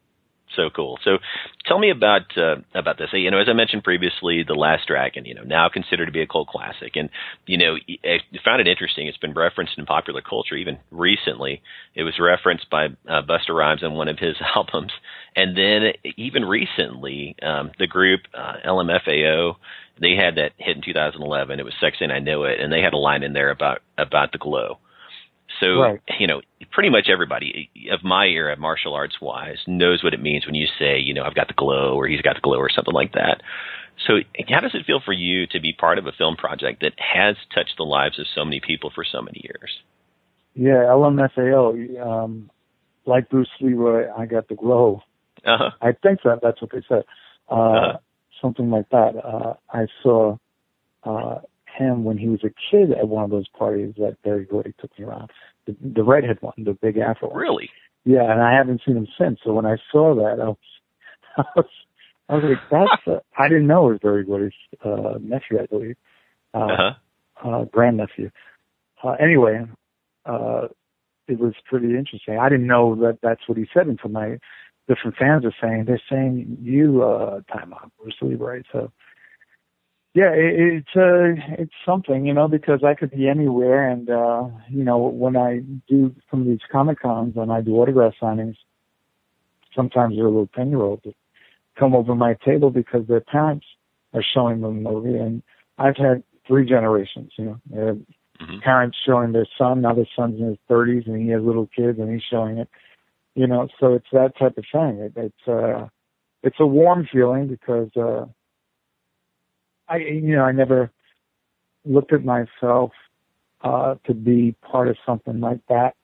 [0.57, 0.99] so cool.
[1.05, 1.19] So
[1.67, 3.11] tell me about uh, about this.
[3.13, 6.23] You know, as I mentioned previously, The Last Dragon, you know, now considered to be
[6.23, 7.11] a cult classic, and
[7.47, 9.07] you know, I found it interesting.
[9.07, 11.63] It's been referenced in popular culture even recently.
[11.95, 14.93] It was referenced by uh, Busta Rhymes on one of his albums,
[15.37, 19.57] and then even recently, um, the group uh, LMFAO
[20.01, 21.61] they had that hit in 2011.
[21.61, 23.83] It was "Sexy and I Know It," and they had a line in there about
[23.99, 24.79] about the glow.
[25.63, 26.01] So, right.
[26.19, 26.41] you know,
[26.73, 30.67] pretty much everybody of my era, martial arts wise, knows what it means when you
[30.79, 33.13] say, you know, I've got the glow or he's got the glow or something like
[33.13, 33.43] that.
[34.07, 34.15] So,
[34.49, 37.37] how does it feel for you to be part of a film project that has
[37.55, 39.71] touched the lives of so many people for so many years?
[40.55, 42.51] Yeah, LMFAO, um,
[43.07, 45.03] like Bruce Leroy, I got the glow.
[45.45, 45.71] Uh-huh.
[45.81, 47.05] I think that that's what they said.
[47.51, 47.99] Uh, uh-huh.
[48.41, 49.13] Something like that.
[49.23, 50.37] Uh, I saw
[51.05, 51.41] uh,
[51.79, 54.97] him when he was a kid at one of those parties that Berry Gordy took
[54.99, 55.31] me around.
[55.67, 57.39] The, the redhead one, the big afro one.
[57.39, 57.71] Really?
[58.05, 59.39] Yeah, and I haven't seen him since.
[59.45, 60.57] So when I saw that, I was,
[61.37, 61.67] I was,
[62.29, 64.53] I was like, that's, uh, I didn't know it was Berry Gordy's,
[64.85, 65.97] uh, nephew, I believe.
[66.55, 67.49] Uh, uh-huh.
[67.49, 68.31] uh, grandnephew.
[69.03, 69.65] Uh, anyway,
[70.27, 70.69] uh,
[71.29, 72.39] it was pretty interesting.
[72.39, 74.39] I didn't know that that's what he said until my
[74.89, 78.65] different fans are saying, they're saying you, uh, time out, Bruce Lee, right?
[78.73, 78.93] So,
[80.15, 84.45] yeah, it, it's uh, it's something, you know, because I could be anywhere, and uh,
[84.69, 88.57] you know, when I do some of these comic cons and I do autograph signings,
[89.75, 91.15] sometimes there are little ten year olds that
[91.79, 93.65] come over my table because their parents
[94.13, 95.43] are showing them the movie, and
[95.79, 98.59] I've had three generations, you know, mm-hmm.
[98.59, 101.99] parents showing their son, now their son's in his thirties and he has little kids
[101.99, 102.69] and he's showing it,
[103.35, 104.99] you know, so it's that type of thing.
[104.99, 105.89] It, it's uh,
[106.43, 107.89] it's a warm feeling because.
[107.97, 108.27] uh
[109.89, 110.91] I you know I never
[111.85, 112.93] looked at myself
[113.63, 115.95] uh, to be part of something like that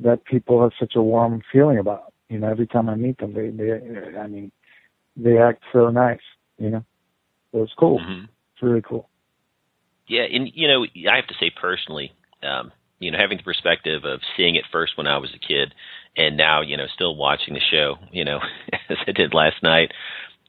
[0.00, 2.12] that people have such a warm feeling about.
[2.28, 4.52] You know, every time I meet them, they they I mean
[5.16, 6.20] they act so nice.
[6.58, 6.84] You know,
[7.52, 7.98] so it's cool.
[7.98, 8.24] Mm-hmm.
[8.24, 9.08] It's really cool.
[10.06, 14.04] Yeah, and you know, I have to say personally, um, you know, having the perspective
[14.04, 15.74] of seeing it first when I was a kid,
[16.16, 18.40] and now you know, still watching the show, you know,
[18.88, 19.92] as I did last night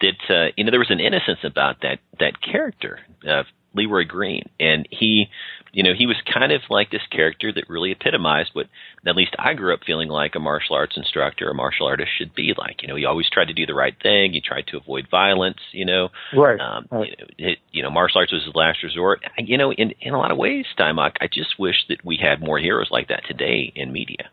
[0.02, 4.44] that uh, you know there was an innocence about that that character of Leroy Green,
[4.60, 5.28] and he,
[5.72, 8.68] you know, he was kind of like this character that really epitomized what
[9.06, 12.36] at least I grew up feeling like a martial arts instructor, a martial artist should
[12.36, 12.82] be like.
[12.82, 14.34] You know, he always tried to do the right thing.
[14.34, 15.60] He tried to avoid violence.
[15.72, 16.60] You know, right.
[16.60, 17.10] Um, right.
[17.10, 19.22] You, know, it, you know, martial arts was his last resort.
[19.38, 22.42] You know, in in a lot of ways, Taimak, I just wish that we had
[22.42, 24.30] more heroes like that today in media.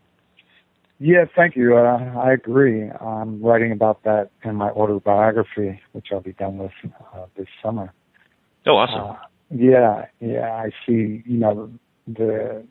[1.00, 1.76] Yeah, thank you.
[1.76, 2.90] Uh, I agree.
[2.90, 6.72] I'm writing about that in my autobiography, which I'll be done with
[7.14, 7.92] uh, this summer.
[8.66, 9.12] Oh, awesome.
[9.12, 9.16] Uh,
[9.50, 10.50] yeah, yeah.
[10.50, 11.22] I see.
[11.24, 11.70] You know,
[12.06, 12.64] the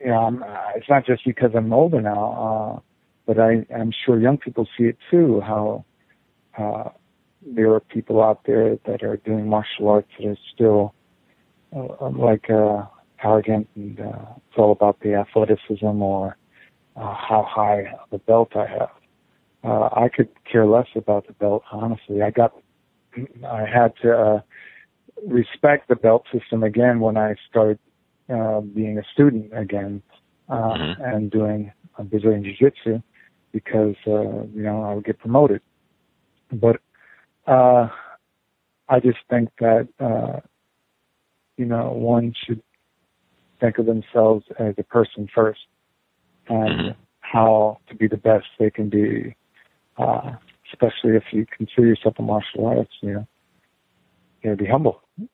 [0.00, 2.80] you know, I'm, uh, it's not just because I'm older now, uh,
[3.26, 5.42] but I, I'm sure young people see it too.
[5.42, 5.84] How
[6.58, 6.88] uh,
[7.46, 10.94] there are people out there that are doing martial arts that are still
[11.76, 12.84] uh, like uh,
[13.22, 16.36] arrogant, and uh, it's all about the athleticism or
[16.96, 18.90] uh, how high the belt I have.
[19.62, 22.22] Uh, I could care less about the belt, honestly.
[22.22, 22.52] I got,
[23.46, 24.40] I had to uh,
[25.26, 27.78] respect the belt system again when I started
[28.28, 30.02] uh, being a student again
[30.48, 31.02] uh, mm-hmm.
[31.02, 33.02] and doing uh, Brazilian Jiu-Jitsu
[33.52, 35.62] because uh, you know I would get promoted.
[36.52, 36.80] But
[37.46, 37.88] uh,
[38.88, 40.40] I just think that uh,
[41.56, 42.62] you know one should
[43.60, 45.60] think of themselves as a person first
[46.48, 47.00] and mm-hmm.
[47.20, 49.34] how to be the best they can be,
[49.98, 50.32] uh,
[50.72, 53.26] especially if you consider yourself a martial arts, you know,
[54.42, 55.00] you know, be humble.
[55.18, 55.28] You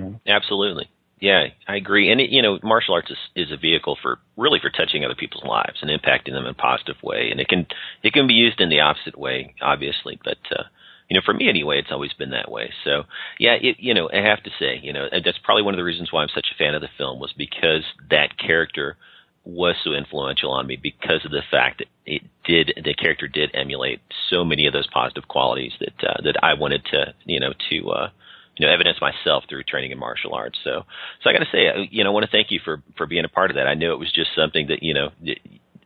[0.00, 0.20] know.
[0.26, 0.88] Absolutely.
[1.20, 2.10] Yeah, I agree.
[2.10, 5.14] And it, you know, martial arts is, is a vehicle for really for touching other
[5.14, 7.28] people's lives and impacting them in a positive way.
[7.30, 7.66] And it can
[8.02, 10.18] it can be used in the opposite way, obviously.
[10.22, 10.64] But uh,
[11.08, 12.72] you know, for me anyway, it's always been that way.
[12.84, 13.04] So
[13.38, 15.84] yeah, it, you know, I have to say, you know, that's probably one of the
[15.84, 18.96] reasons why I'm such a fan of the film was because that character
[19.44, 23.50] was so influential on me because of the fact that it did the character did
[23.54, 27.52] emulate so many of those positive qualities that uh, that I wanted to you know
[27.70, 28.08] to uh,
[28.56, 30.58] you know evidence myself through training in martial arts.
[30.64, 30.82] So
[31.22, 33.06] so I got to say uh, you know I want to thank you for for
[33.06, 33.66] being a part of that.
[33.66, 35.10] I knew it was just something that you know.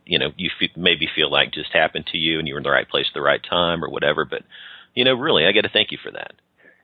[0.05, 2.63] you know, you f- maybe feel like just happened to you, and you were in
[2.63, 4.25] the right place at the right time, or whatever.
[4.25, 4.41] But
[4.95, 6.33] you know, really, I got to thank you for that.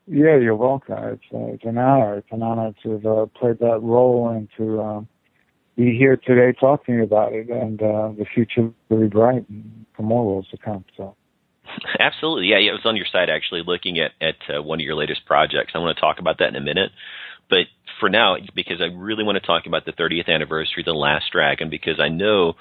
[0.05, 0.95] Yeah, you're welcome.
[0.95, 2.19] It's, uh, it's an honor.
[2.19, 5.07] It's an honor to have uh, played that role and to um,
[5.75, 9.45] be here today talking about it, and uh, the future very bright
[9.95, 10.85] for more roles to come.
[10.95, 11.15] So.
[11.99, 12.71] Absolutely, yeah, yeah.
[12.71, 15.73] It was on your site actually, looking at at uh, one of your latest projects.
[15.75, 16.91] I want to talk about that in a minute,
[17.49, 17.65] but
[17.99, 21.25] for now, because I really want to talk about the 30th anniversary of The Last
[21.31, 22.53] Dragon, because I know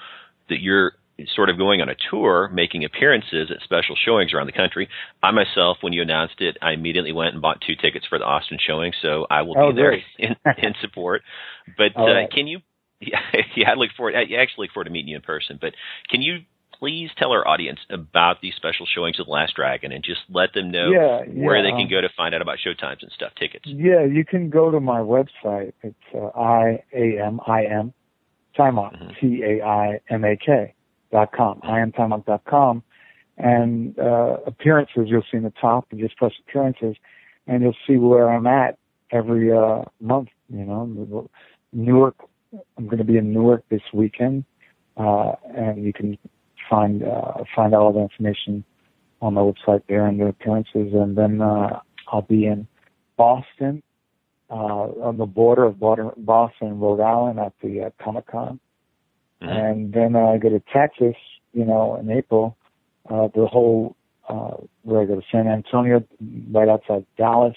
[0.49, 0.93] that you're
[1.33, 4.89] sort of going on a tour, making appearances at special showings around the country.
[5.23, 8.25] I myself, when you announced it, I immediately went and bought two tickets for the
[8.25, 11.21] Austin showing, so I will oh, be there in, in support.
[11.77, 12.31] But uh, right.
[12.31, 12.59] can you
[13.05, 14.15] yeah, yeah, I look forward.
[14.15, 15.57] I actually look forward to meeting you in person.
[15.59, 15.73] But
[16.09, 16.39] can you
[16.79, 20.53] please tell our audience about these special showings of the Last Dragon and just let
[20.53, 23.31] them know yeah, where yeah, they can go to find out about showtimes and stuff,
[23.39, 23.65] tickets.
[23.65, 25.73] Yeah, you can go to my website.
[25.81, 27.93] It's uh, I A M I M
[28.57, 29.09] Taimak mm-hmm.
[29.19, 30.73] T A I M A K
[31.11, 31.59] dot com.
[31.63, 32.83] I am Taimak dot com.
[33.37, 36.95] And uh, appearances, you'll see in the top, and just press appearances,
[37.47, 38.77] and you'll see where I'm at
[39.11, 40.29] every uh, month.
[40.49, 41.29] You know,
[41.73, 42.15] Newark
[42.77, 44.45] I'm going to be in Newark this weekend,
[44.97, 46.17] uh, and you can
[46.69, 48.63] find uh, find all the information
[49.21, 50.93] on my website there under appearances.
[50.93, 51.79] And then uh,
[52.11, 52.67] I'll be in
[53.17, 53.81] Boston,
[54.49, 58.59] uh, on the border of Boston and Rhode Island at the uh, Comic Con.
[59.41, 59.49] Mm-hmm.
[59.49, 61.15] And then I go to Texas,
[61.53, 62.57] you know, in April.
[63.09, 63.95] Uh, the whole
[64.27, 66.03] uh, where I go to San Antonio,
[66.51, 67.55] right outside Dallas,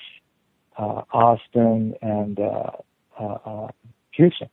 [0.76, 2.70] uh, Austin, and uh,
[3.18, 3.68] uh, uh,
[4.12, 4.48] Houston.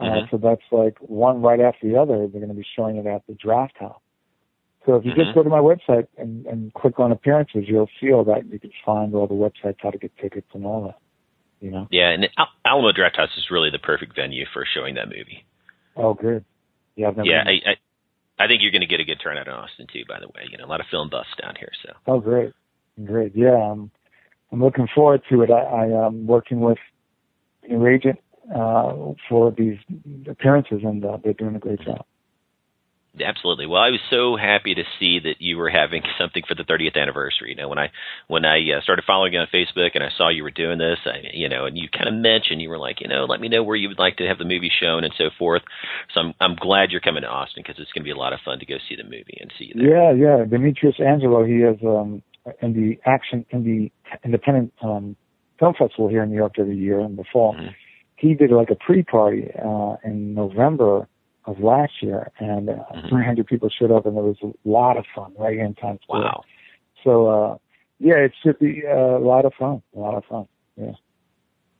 [0.00, 0.26] Uh, mm-hmm.
[0.30, 2.26] so that's like one right after the other.
[2.26, 4.00] They're going to be showing it at the Drafthouse.
[4.86, 5.20] So if you mm-hmm.
[5.20, 8.72] just go to my website and, and click on appearances, you'll feel that you can
[8.84, 10.98] find all the websites, how to get tickets, and all that.
[11.60, 11.88] You know.
[11.90, 15.46] Yeah, and Al- Alamo Drafthouse is really the perfect venue for showing that movie.
[15.96, 16.44] Oh, good.
[16.96, 17.44] Yeah, Yeah.
[17.46, 17.74] I, I
[18.38, 20.02] I think you're going to get a good turnout in Austin too.
[20.08, 21.70] By the way, you know, a lot of film buffs down here.
[21.84, 22.52] So Oh, great,
[23.04, 23.32] great.
[23.34, 23.90] Yeah, I'm
[24.52, 25.50] I'm looking forward to it.
[25.50, 26.78] I, I am working with
[27.62, 28.18] a new agent
[28.54, 29.78] uh, for these
[30.28, 32.04] appearances, and uh, they're doing a great job.
[33.20, 33.66] Absolutely.
[33.66, 36.96] Well, I was so happy to see that you were having something for the 30th
[36.96, 37.50] anniversary.
[37.50, 37.90] You know, when I
[38.26, 40.98] when I uh, started following you on Facebook and I saw you were doing this,
[41.06, 43.48] I, you know, and you kind of mentioned you were like, you know, let me
[43.48, 45.62] know where you would like to have the movie shown and so forth.
[46.12, 48.32] So I'm I'm glad you're coming to Austin because it's going to be a lot
[48.32, 50.16] of fun to go see the movie and see you there.
[50.16, 50.44] Yeah, yeah.
[50.44, 52.22] Demetrius Angelo, he is um,
[52.60, 53.92] in the action in the
[54.24, 55.16] independent um,
[55.58, 57.54] film festival here in New York every year in the fall.
[57.54, 57.74] Mhm.
[58.16, 61.08] He did like a pre-party uh, in November
[61.46, 63.08] of last year, and uh, Mhm.
[63.10, 66.00] 300 people showed up, and there was a lot of fun right here in Times
[66.02, 66.22] Square.
[66.22, 66.42] Wow.
[67.02, 67.58] So uh,
[67.98, 69.82] yeah, it should be uh, a lot of fun.
[69.94, 70.46] A lot of fun.
[70.76, 70.92] Yeah.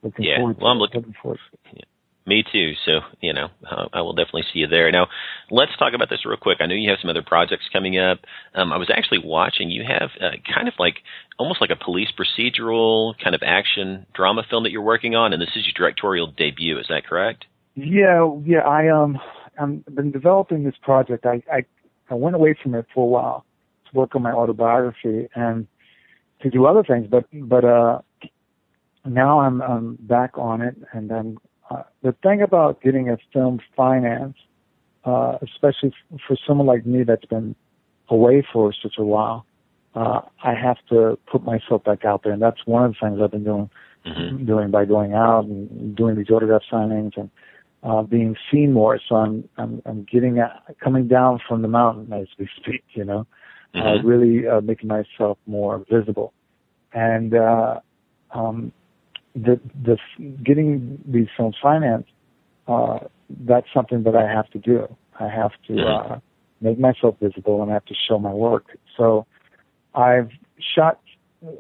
[0.03, 1.87] Looking Yeah, forward well, I'm looking- looking forward to it.
[2.27, 2.73] Me too.
[2.87, 4.91] So, you know, uh, I will definitely see you there.
[4.91, 5.09] Now,
[5.51, 6.59] let's talk about this real quick.
[6.61, 8.21] I know you have some other projects coming up.
[8.55, 9.71] Um, I was actually watching.
[9.71, 10.97] You have uh, kind of like
[11.39, 15.43] almost like a police procedural kind of action drama film that you're working on, and
[15.43, 16.79] this is your directorial debut.
[16.79, 17.45] Is that correct?
[17.75, 18.61] Yeah, yeah.
[18.61, 19.19] I um,
[19.61, 21.27] I've been developing this project.
[21.27, 21.65] I I
[22.09, 23.45] I went away from it for a while
[23.91, 25.67] to work on my autobiography and
[26.41, 28.01] to do other things, but but uh,
[29.05, 31.39] now I'm I'm back on it, and I'm
[31.71, 34.39] uh, the thing about getting a film financed,
[35.05, 37.55] uh, especially f- for someone like me that's been
[38.09, 39.47] away for such a while,
[39.95, 43.21] uh, I have to put myself back out there, and that's one of the things
[43.23, 43.71] I've been doing
[44.07, 44.45] Mm-hmm.
[44.45, 47.31] doing by going out and doing these autograph signings and
[47.83, 48.99] uh, being seen more.
[49.09, 50.49] So I'm I'm I'm getting uh,
[50.83, 52.85] coming down from the mountain as we speak.
[52.95, 53.27] You know,
[53.79, 54.05] uh, Mhm.
[54.05, 56.33] really uh, making myself more visible,
[56.93, 57.81] and uh,
[58.33, 58.73] um,
[59.35, 59.97] the the
[60.43, 62.11] getting these films financed.
[62.67, 63.01] Uh,
[63.41, 64.97] that's something that I have to do.
[65.19, 66.19] I have to uh,
[66.61, 68.67] make myself visible and I have to show my work.
[68.97, 69.27] So
[69.95, 70.31] I've
[70.75, 71.01] shot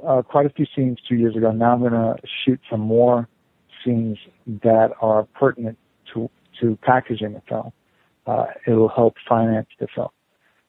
[0.07, 1.53] uh, quite a few scenes two years ago.
[1.53, 3.29] Now I'm going to shoot some more
[3.85, 5.79] scenes that are pertinent
[6.15, 7.73] to to packaging the film.
[8.27, 10.09] Uh, it'll help finance the film,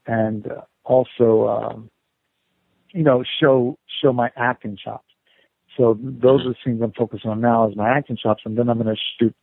[0.07, 1.89] and uh, also, um,
[2.91, 5.05] you know, show show my acting chops.
[5.77, 8.69] So those are the scenes I'm focusing on now is my acting chops, and then
[8.69, 9.35] I'm going to shoot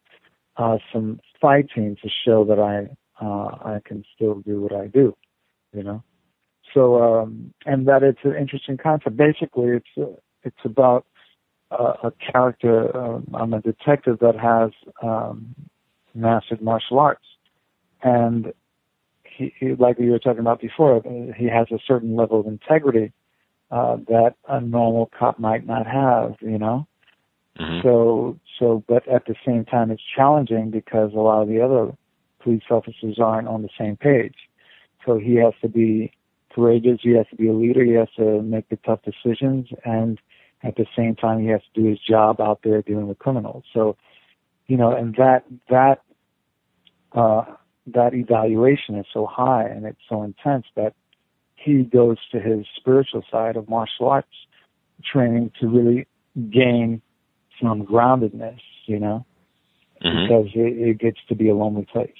[0.57, 2.88] uh, some fight scenes to show that I
[3.25, 5.14] uh, I can still do what I do,
[5.73, 6.03] you know.
[6.73, 9.16] So um, and that it's an interesting concept.
[9.16, 11.07] Basically, it's uh, it's about
[11.71, 12.97] uh, a character.
[12.97, 14.71] Um, I'm a detective that has
[15.03, 15.55] um,
[16.14, 17.25] mastered martial arts,
[18.03, 18.53] and
[19.25, 21.03] he, he, like we were talking about before,
[21.37, 23.12] he has a certain level of integrity
[23.72, 26.37] uh, that a normal cop might not have.
[26.40, 26.87] You know.
[27.58, 27.82] Mhm.
[27.82, 31.92] So, so, but at the same time, it's challenging because a lot of the other
[32.40, 34.35] police officers aren't on the same page.
[35.04, 36.12] So he has to be
[36.54, 37.00] courageous.
[37.02, 37.85] He has to be a leader.
[37.85, 40.18] He has to make the tough decisions, and
[40.62, 43.64] at the same time, he has to do his job out there dealing with criminals.
[43.72, 43.96] So,
[44.66, 46.02] you know, and that that
[47.12, 47.44] uh,
[47.87, 50.94] that evaluation is so high and it's so intense that
[51.62, 54.29] he goes to his spiritual side of martial arts
[55.05, 56.07] training to really
[56.51, 57.01] gain
[57.61, 59.25] some groundedness, you know,
[60.01, 60.22] Mhm.
[60.22, 62.11] because it, it gets to be a lonely place.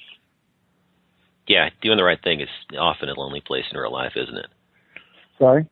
[1.47, 4.47] Yeah, doing the right thing is often a lonely place in real life, isn't it?
[5.37, 5.65] Sorry?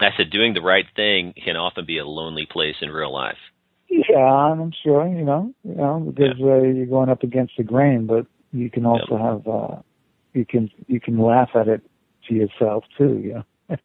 [0.00, 3.38] I said doing the right thing can often be a lonely place in real life.
[3.88, 8.06] Yeah, I'm sure, you know, you know, because uh, you're going up against the grain,
[8.06, 9.82] but you can also have, uh,
[10.34, 11.82] you can, you can laugh at it
[12.28, 13.44] to yourself too, you know.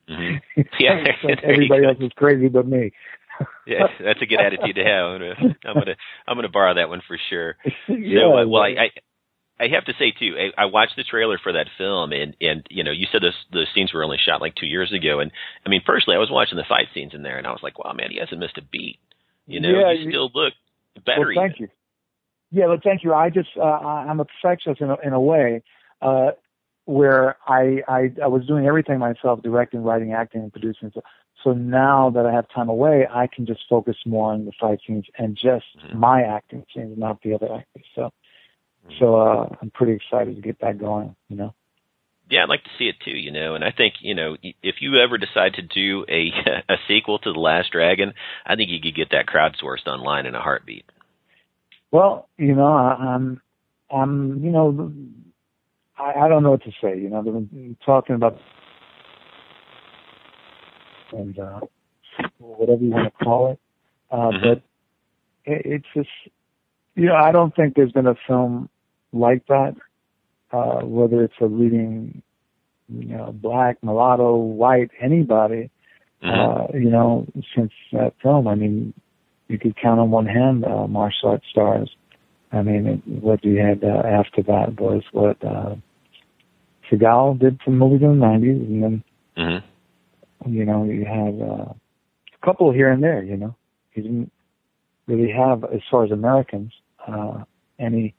[0.09, 0.41] Mhm.
[0.79, 2.91] Yeah, like everybody else is crazy but me.
[3.65, 5.05] Yeah, that's a good attitude to have.
[5.07, 5.95] I'm gonna, I'm gonna,
[6.27, 7.55] I'm gonna borrow that one for sure.
[7.87, 8.67] yeah, So, uh, well, I.
[8.69, 8.89] I,
[9.59, 12.65] I have to say too, I, I watched the trailer for that film, and and
[12.69, 15.31] you know, you said those the scenes were only shot like two years ago, and
[15.65, 17.77] I mean, personally, I was watching the fight scenes in there, and I was like,
[17.83, 18.99] wow, man, he hasn't missed a beat.
[19.47, 20.53] You know, Yeah, you you- still look
[21.05, 21.19] better.
[21.35, 21.69] Well, thank you.
[22.51, 23.13] Yeah, well, thank you.
[23.13, 25.61] I just uh, I- I'm a perfectionist in a, in a way
[26.01, 26.31] uh,
[26.85, 30.91] where I, I I was doing everything myself, directing, writing, acting, and producing.
[30.93, 31.01] So,
[31.43, 34.79] so now that I have time away, I can just focus more on the fight
[34.85, 35.95] scenes and just Mhm.
[35.95, 37.85] my acting scenes, not the other actors.
[37.95, 38.11] So
[38.99, 41.15] so uh, I'm pretty excited to get that going.
[41.29, 41.53] You know.
[42.29, 43.17] Yeah, I'd like to see it too.
[43.17, 46.31] You know, and I think you know if you ever decide to do a
[46.69, 48.13] a sequel to The Last Dragon,
[48.45, 50.85] I think you could get that crowdsourced online in a heartbeat.
[51.93, 53.39] Well, you know, I, I'm,
[53.91, 54.91] I'm, you know,
[55.97, 56.97] I, I don't know what to say.
[56.99, 58.37] You know, they've been talking about
[61.11, 61.59] and uh,
[62.39, 63.59] whatever you want to call it,
[64.11, 64.41] uh, Mhm.
[64.41, 64.61] but
[65.45, 66.09] it's just
[66.95, 68.69] you know I don't think there's been a film
[69.11, 69.75] like that,
[70.51, 72.21] uh, whether it's a leading
[72.89, 75.69] you know black, mulatto, white, anybody.
[76.23, 76.75] Mm-hmm.
[76.75, 78.93] Uh, you know, since that film, I mean,
[79.49, 81.93] you could count on one hand uh, martial arts stars.
[82.53, 85.75] I mean, what you had uh, after that was what uh,
[86.89, 89.03] Seagal did some movies in the '90s, and then
[89.35, 90.53] mm-hmm.
[90.53, 93.23] you know you had uh, a couple here and there.
[93.23, 93.55] You know,
[93.89, 94.31] he didn't
[95.07, 96.73] really have, as far as Americans,
[97.07, 97.43] uh,
[97.79, 98.13] any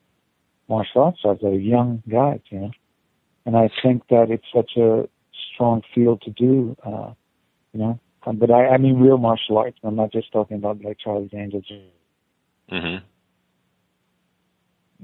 [0.69, 2.41] martial arts stars that are young guys.
[2.51, 2.71] You know,
[3.47, 5.09] and I think that it's such a
[5.55, 6.77] strong field to do.
[6.85, 7.13] Uh,
[7.73, 9.79] you know, but I, I mean real martial arts.
[9.85, 11.67] I'm not just talking about like Charlie's Angels.
[12.73, 13.05] Mm-hmm.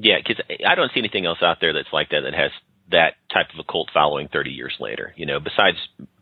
[0.01, 2.51] Yeah, because I don't see anything else out there that's like that that has
[2.91, 5.13] that type of a cult following 30 years later.
[5.17, 5.77] You know, besides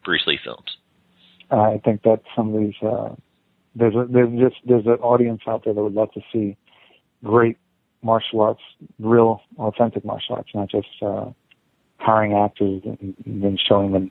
[0.05, 0.76] Bruce Lee films.
[1.51, 3.14] I think that some of these uh,
[3.74, 6.57] there's a, there's just there's an audience out there that would love to see
[7.24, 7.57] great
[8.03, 8.61] martial arts,
[8.99, 11.26] real authentic martial arts, not just uh,
[11.99, 14.11] hiring actors and then showing them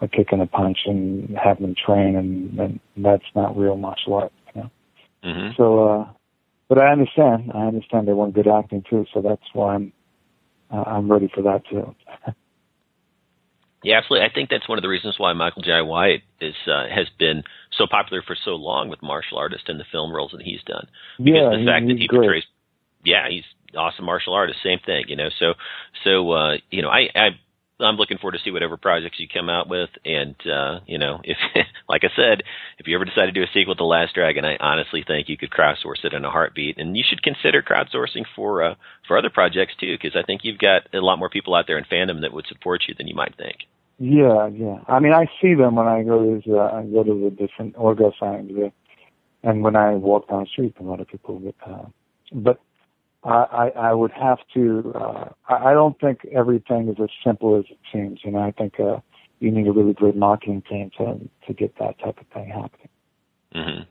[0.00, 4.14] a kick and a punch and having them train, and, and that's not real martial
[4.14, 4.34] arts.
[4.54, 4.70] You know?
[5.24, 5.50] mm-hmm.
[5.56, 6.06] So, uh,
[6.68, 7.52] but I understand.
[7.54, 9.92] I understand they want good acting too, so that's why I'm
[10.70, 11.94] uh, I'm ready for that too.
[13.82, 14.26] yeah, absolutely.
[14.26, 17.42] I think that's one of the reasons why Michael Jai White is uh, has been
[17.76, 20.86] so popular for so long with martial artists and the film roles that he's done.
[21.18, 22.20] Because yeah, the fact that he great.
[22.20, 22.44] portrays,
[23.04, 23.44] yeah, he's
[23.76, 24.60] awesome martial artist.
[24.62, 25.28] Same thing, you know.
[25.38, 25.54] So,
[26.04, 27.28] so uh, you know, I, I
[27.82, 29.90] I'm looking forward to see whatever projects you come out with.
[30.04, 31.36] And uh, you know, if
[31.88, 32.42] like I said,
[32.78, 35.36] if you ever decide to do a sequel to Last Dragon, I honestly think you
[35.36, 36.78] could crowdsource it in a heartbeat.
[36.78, 38.74] And you should consider crowdsourcing for uh,
[39.06, 41.78] for other projects too, because I think you've got a lot more people out there
[41.78, 43.58] in fandom that would support you than you might think.
[43.98, 44.78] Yeah, yeah.
[44.88, 47.76] I mean, I see them when I go to the, I go to the different
[47.76, 48.50] orgo signs,
[49.42, 51.40] and when I walk down the street, a lot of people.
[51.64, 51.84] Uh,
[52.32, 52.60] but
[53.24, 54.92] I, I I would have to.
[54.94, 58.20] Uh, I don't think everything is as simple as it seems.
[58.24, 58.98] You know, I think uh,
[59.40, 62.88] you need a really great marketing team to to get that type of thing happening.
[63.54, 63.82] Mm-hmm.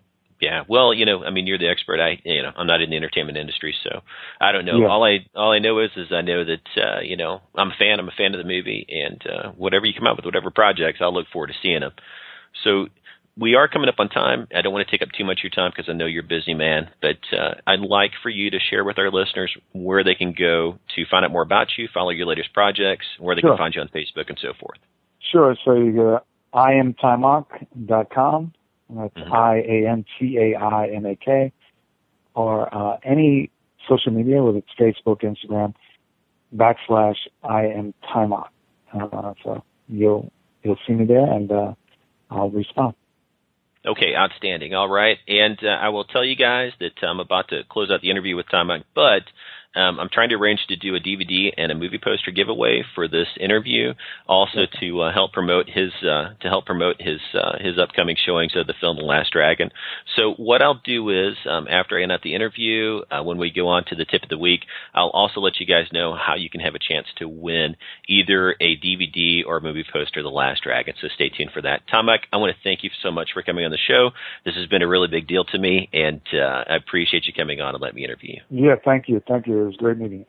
[0.41, 0.63] Yeah.
[0.67, 1.99] Well, you know, I mean, you're the expert.
[1.99, 4.01] I, you know, I'm not in the entertainment industry, so
[4.41, 4.79] I don't know.
[4.79, 4.87] Yeah.
[4.87, 7.75] All I all I know is is I know that uh, you know I'm a
[7.77, 7.99] fan.
[7.99, 10.99] I'm a fan of the movie, and uh, whatever you come out with, whatever projects,
[10.99, 11.93] I'll look forward to seeing them.
[12.63, 12.87] So
[13.37, 14.47] we are coming up on time.
[14.55, 16.23] I don't want to take up too much of your time because I know you're
[16.23, 20.03] a busy man, but uh, I'd like for you to share with our listeners where
[20.03, 23.41] they can go to find out more about you, follow your latest projects, where they
[23.41, 23.51] sure.
[23.51, 24.79] can find you on Facebook and so forth.
[25.31, 25.55] Sure.
[25.63, 26.23] So you go to
[26.53, 28.53] iamtaimak.com.
[28.89, 29.31] That's Mhm.
[29.31, 31.53] I A M T A I M A K,
[32.35, 33.49] or uh, any
[33.87, 35.73] social media, whether it's Facebook, Instagram,
[36.53, 37.93] backslash I am.
[38.13, 40.29] Uh, so you'll
[40.63, 41.73] you'll see me there, and uh,
[42.29, 42.95] I'll respond.
[43.85, 44.75] Okay, outstanding.
[44.75, 48.01] All right, and uh, I will tell you guys that I'm about to close out
[48.01, 49.23] the interview with Tom, but
[49.75, 53.07] um, I'm trying to arrange to do a DVD and a movie poster giveaway for
[53.07, 53.93] this interview,
[54.27, 58.53] also to uh, help promote his uh, to help promote his uh, his upcoming showings
[58.55, 59.69] of the film The Last Dragon.
[60.15, 63.51] So what I'll do is um, after I end up the interview, uh, when we
[63.51, 64.61] go on to the tip of the week,
[64.93, 67.75] I'll also let you guys know how you can have a chance to win
[68.09, 70.95] either a DVD or a movie poster The Last Dragon.
[71.01, 71.81] So stay tuned for that.
[71.87, 74.09] Taimak, I want to thank you so much for coming on the show.
[74.43, 77.61] This has been a really big deal to me, and uh, I appreciate you coming
[77.61, 78.65] on and letting me interview you.
[78.67, 79.60] Yeah, thank you, thank you.
[79.61, 80.25] It was great meeting you.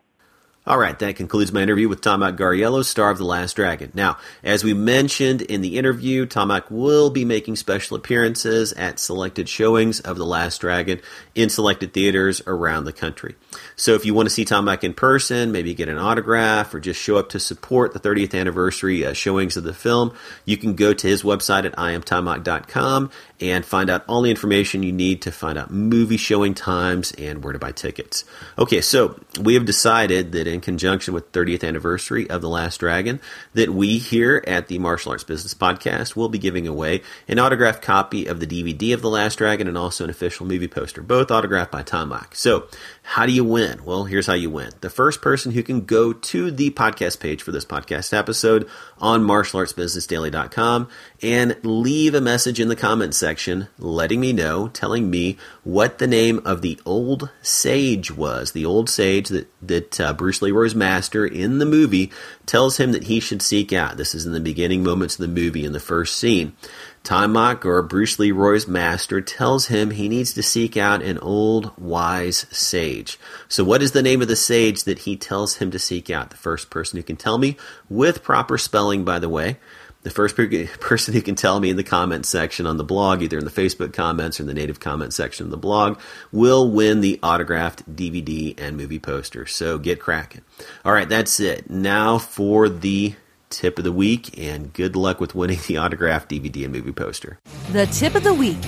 [0.64, 3.90] All right, that concludes my interview with Taimak Guarriello, star of The Last Dragon.
[3.94, 9.48] Now, as we mentioned in the interview, Taimak will be making special appearances at selected
[9.48, 11.00] showings of The Last Dragon
[11.34, 13.34] in selected theaters around the country.
[13.74, 17.00] So if you want to see Taimak in person, maybe get an autograph, or just
[17.00, 20.14] show up to support the 30th anniversary uh, showings of the film,
[20.44, 23.10] you can go to his website at iamtaimak.com
[23.42, 27.42] and find out all the information you need to find out movie showing times and
[27.42, 28.24] where to buy tickets.
[28.56, 33.20] Okay, so we have decided that in conjunction with 30th anniversary of The Last Dragon,
[33.54, 37.82] that we here at the Martial Arts Business Podcast will be giving away an autographed
[37.82, 41.32] copy of the DVD of The Last Dragon and also an official movie poster, both
[41.32, 42.36] autographed by Taimak.
[42.36, 42.68] So,
[43.02, 43.84] how do you win?
[43.84, 44.70] Well, here's how you win.
[44.80, 48.68] The first person who can go to the podcast page for this podcast episode
[48.98, 50.88] on martialartsbusinessdaily.com
[51.22, 56.06] and leave a message in the comment section letting me know, telling me what the
[56.06, 58.52] name of the old sage was.
[58.52, 62.10] The old sage that, that uh, Bruce Leroy's master in the movie
[62.44, 63.96] tells him that he should seek out.
[63.96, 66.56] This is in the beginning moments of the movie in the first scene.
[67.04, 72.46] Taimak, or Bruce Leroy's master, tells him he needs to seek out an old wise
[72.50, 73.18] sage.
[73.48, 76.30] So, what is the name of the sage that he tells him to seek out?
[76.30, 77.56] The first person who can tell me,
[77.88, 79.58] with proper spelling, by the way,
[80.02, 83.38] the first person who can tell me in the comment section on the blog, either
[83.38, 85.98] in the Facebook comments or in the native comment section of the blog,
[86.32, 89.46] will win the autographed DVD and movie poster.
[89.46, 90.42] So get cracking.
[90.84, 91.70] All right, that's it.
[91.70, 93.14] Now for the
[93.50, 97.38] tip of the week, and good luck with winning the autographed DVD and movie poster.
[97.70, 98.58] The tip of the week.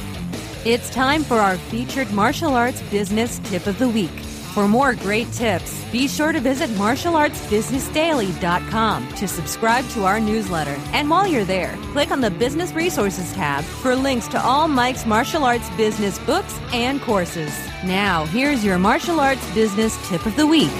[0.64, 4.11] It's time for our featured martial arts business tip of the week.
[4.55, 10.80] For more great tips, be sure to visit martialartsbusinessdaily.com to subscribe to our newsletter.
[10.92, 15.07] And while you're there, click on the Business Resources tab for links to all Mike's
[15.07, 17.52] martial arts business books and courses.
[17.84, 20.70] Now, here's your martial arts business tip of the week.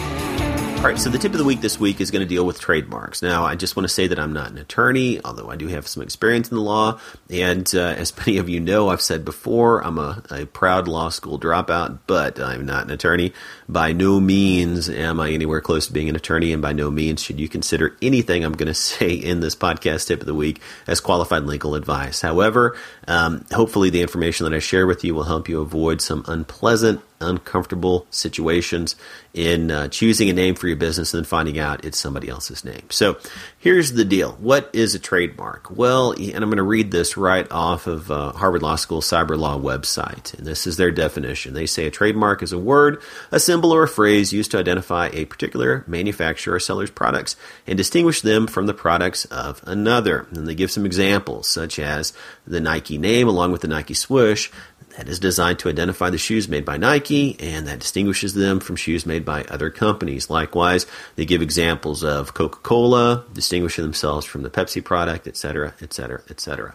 [0.85, 2.61] All right, so the tip of the week this week is going to deal with
[2.61, 3.23] trademarks.
[3.23, 5.89] Now, I just want to say that I'm not an attorney, although I do have
[5.89, 7.01] some experience in the law.
[7.31, 11.09] And uh, as many of you know, I've said before, I'm a, a, proud law
[11.09, 13.33] school dropout, but I'm not an attorney.
[13.67, 17.23] By no means am I anywhere close to being an attorney, and by no means
[17.23, 20.61] should you consider anything I'm going to say in this podcast tip of the week
[20.87, 22.21] as qualified legal advice.
[22.21, 22.77] However,
[23.09, 27.01] um, hopefully the information that I share with you will help you avoid some unpleasant
[27.21, 28.97] uncomfortable situations
[29.33, 32.65] in uh, choosing a name for your business and then finding out it's somebody else's
[32.65, 32.87] name.
[32.91, 33.17] So
[33.59, 34.33] here's the deal.
[34.41, 35.77] What is a trademark?
[35.77, 39.37] Well, and I'm going to read this right off of uh, Harvard Law School Cyber
[39.37, 40.35] Law website.
[40.35, 41.55] And this is their definition.
[41.55, 43.03] They say a trademark is a word,
[43.33, 47.37] a symbol, or a phrase used to identify a particular manufacturer or seller's products
[47.67, 50.27] and distinguish them from the products of another.
[50.31, 52.13] And they give some examples, such as
[52.47, 54.51] the Nike name along with the Nike swoosh,
[54.97, 58.77] that is designed to identify the shoes made by Nike and that distinguishes them from
[58.77, 60.31] shoes made by other companies.
[60.31, 60.87] Likewise,
[61.17, 66.75] they give examples of Coca Cola distinguishing themselves from the Pepsi product, etc., etc., etc.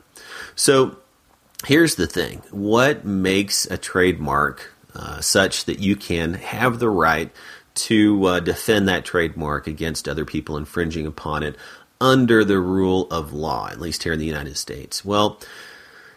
[0.55, 0.97] So
[1.65, 7.31] here's the thing what makes a trademark uh, such that you can have the right
[7.75, 11.55] to uh, defend that trademark against other people infringing upon it
[12.01, 15.05] under the rule of law, at least here in the United States?
[15.05, 15.39] Well,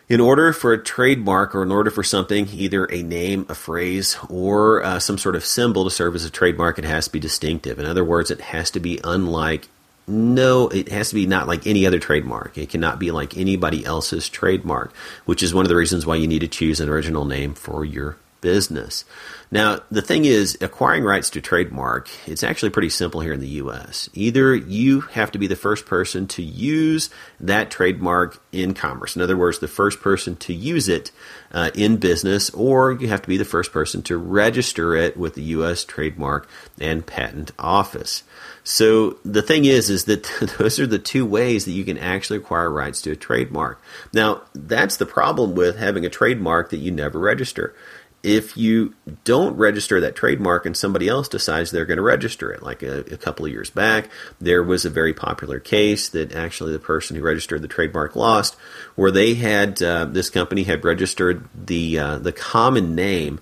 [0.09, 4.17] in order for a trademark or in order for something, either a name, a phrase,
[4.29, 7.21] or uh, some sort of symbol to serve as a trademark, it has to be
[7.21, 7.79] distinctive.
[7.79, 9.69] In other words, it has to be unlike
[10.07, 12.59] no, it has to be not like any other trademark.
[12.59, 14.93] It cannot be like anybody else's trademark,
[15.27, 17.85] which is one of the reasons why you need to choose an original name for
[17.85, 19.07] your business.
[19.51, 23.49] Now, the thing is, acquiring rights to trademark, it's actually pretty simple here in the
[23.49, 24.11] US.
[24.13, 27.09] Either you have to be the first person to use
[27.41, 31.11] that trademark in commerce, in other words, the first person to use it
[31.53, 35.35] uh, in business, or you have to be the first person to register it with
[35.35, 36.49] the US Trademark
[36.81, 38.25] and Patent Office.
[38.65, 40.25] So the thing is, is that
[40.59, 43.83] those are the two ways that you can actually acquire rights to a trademark.
[44.13, 47.75] Now, that's the problem with having a trademark that you never register
[48.23, 48.95] if you
[49.25, 53.01] don't register that trademark and somebody else decides they're going to register it, like a,
[53.13, 54.09] a, couple of years back,
[54.41, 58.55] there was a very popular case that actually the person who registered the trademark lost,
[58.95, 63.41] where they had uh, this company had registered the uh, the common name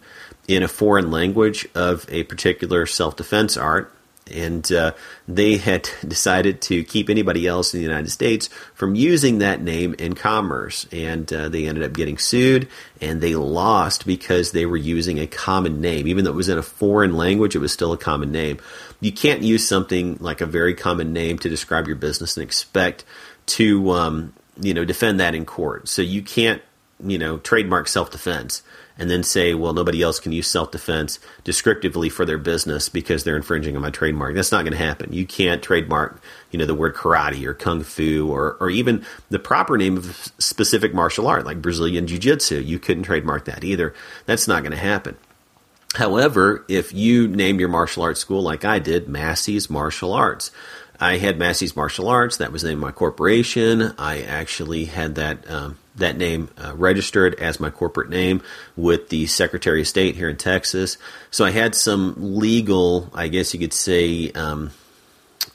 [0.49, 3.95] in a foreign language of a particular self defense art
[4.31, 4.93] and uh,
[5.29, 9.95] they had decided to keep anybody else in the United States from using that name
[9.99, 10.87] in commerce.
[10.93, 12.69] And uh, they ended up getting sued,
[13.01, 16.07] and they lost because they were using a common name.
[16.09, 18.59] Even though it was in a foreign language, it was still a common name.
[19.01, 23.05] You can't use something like a very common name to describe your business and expect
[23.47, 25.89] to, um, you know, defend that in court.
[25.89, 26.63] So you can't,
[27.03, 28.63] you know, trademark self defense
[29.01, 33.25] and then say, well, nobody else can use self defense descriptively for their business because
[33.25, 34.35] they're infringing on my trademark.
[34.35, 35.13] That's not going to happen.
[35.13, 39.39] You can't trademark, you know, the word karate or kung fu or, or even the
[39.39, 42.61] proper name of a specific martial art like Brazilian Jiu Jitsu.
[42.61, 43.95] You couldn't trademark that either.
[44.27, 45.17] That's not going to happen.
[45.95, 50.53] However, if you name your martial arts school like I did, Massie's Martial Arts,
[51.01, 52.37] I had Massie's Martial Arts.
[52.37, 53.95] That was the name of my corporation.
[53.99, 58.43] I actually had that um, that name uh, registered as my corporate name
[58.77, 60.99] with the Secretary of State here in Texas.
[61.31, 64.71] So I had some legal, I guess you could say, um,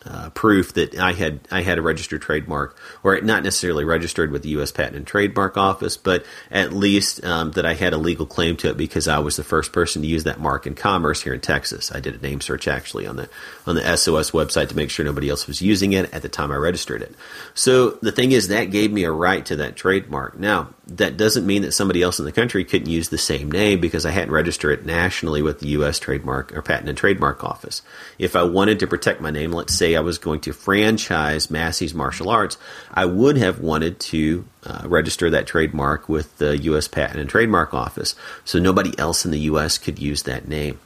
[0.05, 4.43] uh, proof that I had I had a registered trademark, or not necessarily registered with
[4.43, 4.71] the U.S.
[4.71, 8.69] Patent and Trademark Office, but at least um, that I had a legal claim to
[8.69, 11.41] it because I was the first person to use that mark in commerce here in
[11.41, 11.91] Texas.
[11.91, 13.29] I did a name search actually on the
[13.65, 16.51] on the SOS website to make sure nobody else was using it at the time
[16.51, 17.15] I registered it.
[17.53, 20.37] So the thing is that gave me a right to that trademark.
[20.37, 23.79] Now that doesn't mean that somebody else in the country couldn't use the same name
[23.79, 25.99] because I hadn't registered it nationally with the U.S.
[25.99, 27.81] Trademark or Patent and Trademark Office.
[28.19, 31.95] If I wanted to protect my name, let's say I was going to franchise Massie's
[31.95, 32.57] Martial Arts,
[32.91, 36.87] I would have wanted to uh, register that trademark with the U.S.
[36.87, 39.77] Patent and Trademark Office so nobody else in the U.S.
[39.77, 40.79] could use that name.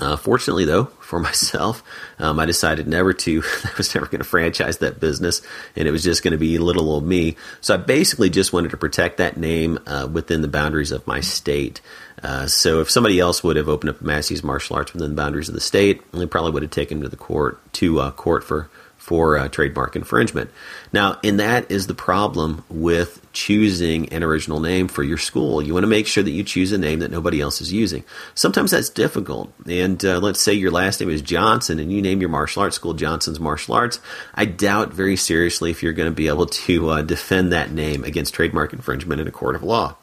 [0.00, 1.82] Uh, fortunately, though, for myself,
[2.18, 3.42] um, I decided never to.
[3.64, 5.42] I was never going to franchise that business,
[5.76, 7.36] and it was just going to be little old me.
[7.60, 11.20] So I basically just wanted to protect that name uh, within the boundaries of my
[11.20, 11.80] state.
[12.22, 15.48] Uh, so if somebody else would have opened up Massie's Martial Arts within the boundaries
[15.48, 18.70] of the state, they probably would have taken to the court to uh, court for
[19.02, 20.48] for uh, trademark infringement.
[20.92, 25.60] Now, and that is the problem with choosing an original name for your school.
[25.60, 28.04] You want to make sure that you choose a name that nobody else is using.
[28.36, 29.52] Sometimes that's difficult.
[29.66, 32.76] And uh, let's say your last name is Johnson and you name your martial arts
[32.76, 33.98] school Johnson's Martial Arts.
[34.36, 38.04] I doubt very seriously if you're going to be able to uh, defend that name
[38.04, 39.96] against trademark infringement in a court of law.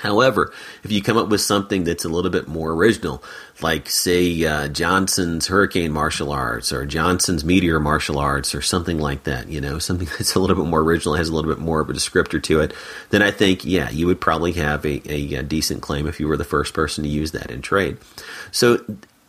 [0.00, 3.22] However, if you come up with something that's a little bit more original,
[3.62, 9.24] like say uh, Johnson's Hurricane Martial Arts or Johnson's Meteor Martial Arts or something like
[9.24, 11.80] that, you know, something that's a little bit more original, has a little bit more
[11.80, 12.72] of a descriptor to it,
[13.10, 16.28] then I think, yeah, you would probably have a, a, a decent claim if you
[16.28, 17.98] were the first person to use that in trade.
[18.52, 18.84] So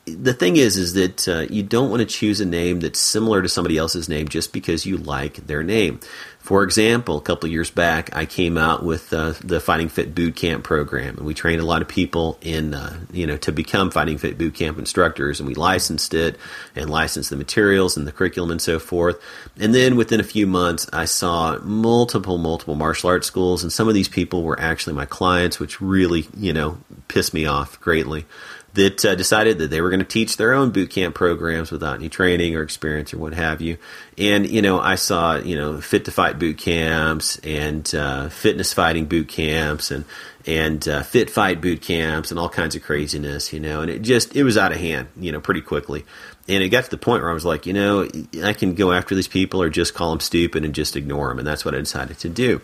[0.06, 3.42] the thing is, is that uh, you don't want to choose a name that's similar
[3.42, 6.00] to somebody else's name just because you like their name.
[6.40, 10.36] For example, a couple years back, I came out with uh, the Fighting Fit Boot
[10.36, 13.92] Camp program, and we trained a lot of people in, uh, you know, to become
[13.92, 16.38] Fighting Fit Boot Camp instructors, and we licensed it
[16.76, 19.22] and licensed the materials and the curriculum and so forth.
[19.60, 23.88] And then within a few months, I saw multiple, multiple martial arts schools, and some
[23.88, 28.26] of these people were actually my clients, which really, you know, pissed me off greatly
[28.74, 31.96] that uh, decided that they were going to teach their own boot camp programs without
[31.96, 33.78] any training or experience or what have you.
[34.18, 38.74] And you know, I saw you know fit to fight boot camps and uh, fitness
[38.74, 40.06] fighting boot camps and
[40.46, 43.82] and uh, fit fight boot camps and all kinds of craziness, you know.
[43.82, 46.06] And it just it was out of hand, you know, pretty quickly.
[46.48, 48.10] And it got to the point where I was like, you know,
[48.44, 51.40] I can go after these people or just call them stupid and just ignore them,
[51.40, 52.62] and that's what I decided to do.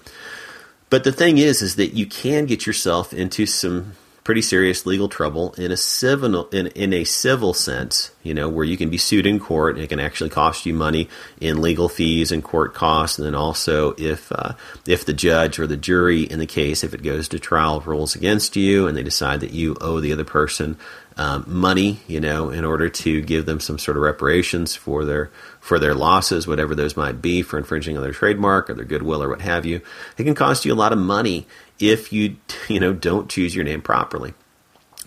[0.90, 3.94] But the thing is, is that you can get yourself into some
[4.28, 8.66] pretty serious legal trouble in a civil in, in a civil sense, you know, where
[8.66, 11.08] you can be sued in court and it can actually cost you money
[11.40, 14.52] in legal fees and court costs, and then also if uh,
[14.86, 18.18] if the judge or the jury in the case, if it goes to trial, rules
[18.18, 20.78] against you and they decide that you owe the other person
[21.16, 25.32] um, money, you know, in order to give them some sort of reparations for their
[25.62, 29.24] for their losses, whatever those might be, for infringing on their trademark or their goodwill
[29.24, 29.82] or what have you.
[30.18, 31.48] It can cost you a lot of money
[31.80, 34.34] if you you know don't choose your name properly.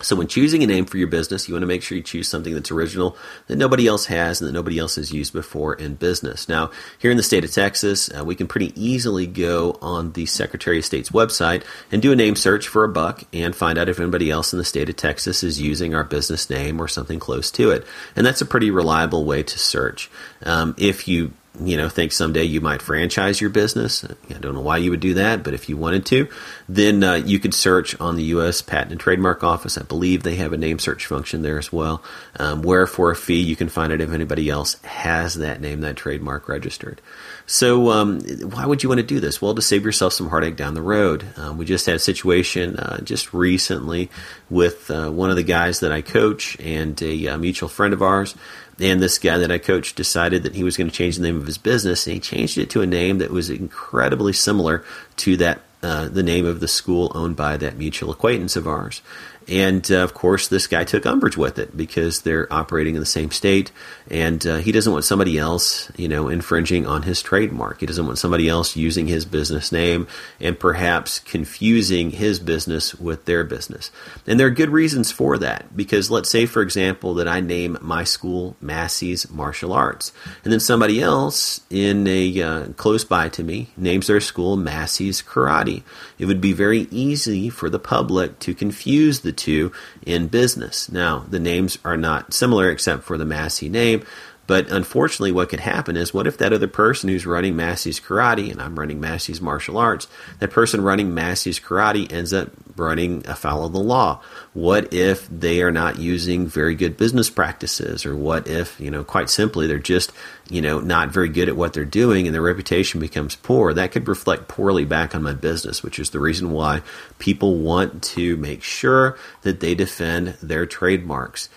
[0.03, 2.27] So when choosing a name for your business, you want to make sure you choose
[2.27, 3.17] something that's original
[3.47, 6.49] that nobody else has and that nobody else has used before in business.
[6.49, 10.25] Now, here in the state of Texas, uh, we can pretty easily go on the
[10.25, 13.89] Secretary of State's website and do a name search for a buck and find out
[13.89, 17.19] if anybody else in the state of Texas is using our business name or something
[17.19, 17.85] close to it.
[18.15, 20.09] And that's a pretty reliable way to search.
[20.43, 24.05] Um, if you you know, think someday you might franchise your business.
[24.05, 26.29] I don't know why you would do that, but if you wanted to,
[26.69, 28.61] then uh, you could search on the U.S.
[28.61, 29.77] Patent and Trademark Office.
[29.77, 32.01] I believe they have a name search function there as well,
[32.39, 35.81] um, where for a fee you can find out if anybody else has that name,
[35.81, 37.01] that trademark registered.
[37.45, 39.41] So, um, why would you want to do this?
[39.41, 41.25] Well, to save yourself some heartache down the road.
[41.35, 44.09] Um, we just had a situation uh, just recently
[44.49, 47.93] with uh, one of the guys that I coach and a, a uh, mutual friend
[47.93, 48.35] of ours
[48.79, 51.37] and this guy that I coached decided that he was going to change the name
[51.37, 54.83] of his business, and he changed it to a name that was incredibly similar
[55.17, 59.01] to that uh, the name of the school owned by that mutual acquaintance of ours.
[59.47, 63.05] And uh, of course, this guy took umbrage with it because they're operating in the
[63.05, 63.71] same state,
[64.09, 67.79] and uh, he doesn't want somebody else, you know, infringing on his trademark.
[67.79, 70.07] He doesn't want somebody else using his business name
[70.39, 73.91] and perhaps confusing his business with their business.
[74.27, 77.77] And there are good reasons for that because let's say, for example, that I name
[77.81, 80.13] my school Massie's Martial Arts,
[80.43, 85.21] and then somebody else in a uh, close by to me names their school Massie's
[85.21, 85.83] Karate.
[86.19, 89.71] It would be very easy for the public to confuse the the two
[90.05, 90.91] in business.
[90.91, 94.03] Now, the names are not similar except for the Massie name,
[94.47, 98.51] but unfortunately, what could happen is what if that other person who's running Massie's Karate
[98.51, 100.07] and I'm running Massie's Martial Arts,
[100.39, 104.19] that person running Massie's Karate ends up running afoul of the law?
[104.53, 108.05] What if they are not using very good business practices?
[108.05, 110.11] Or what if, you know, quite simply, they're just,
[110.49, 113.73] you know, not very good at what they're doing and their reputation becomes poor?
[113.73, 116.81] That could reflect poorly back on my business, which is the reason why
[117.19, 121.47] people want to make sure that they defend their trademarks.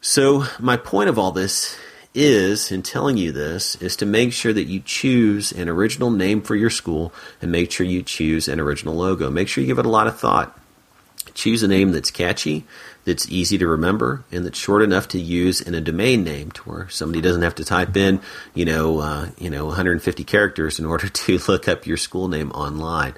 [0.00, 1.78] So, my point of all this
[2.14, 6.40] is, in telling you this, is to make sure that you choose an original name
[6.40, 7.12] for your school
[7.42, 9.30] and make sure you choose an original logo.
[9.30, 10.58] Make sure you give it a lot of thought.
[11.34, 12.64] Choose a name that's catchy,
[13.04, 16.62] that's easy to remember, and that's short enough to use in a domain name to
[16.62, 18.20] where somebody doesn't have to type in,
[18.54, 22.52] you know, uh, you know, 150 characters in order to look up your school name
[22.52, 23.14] online.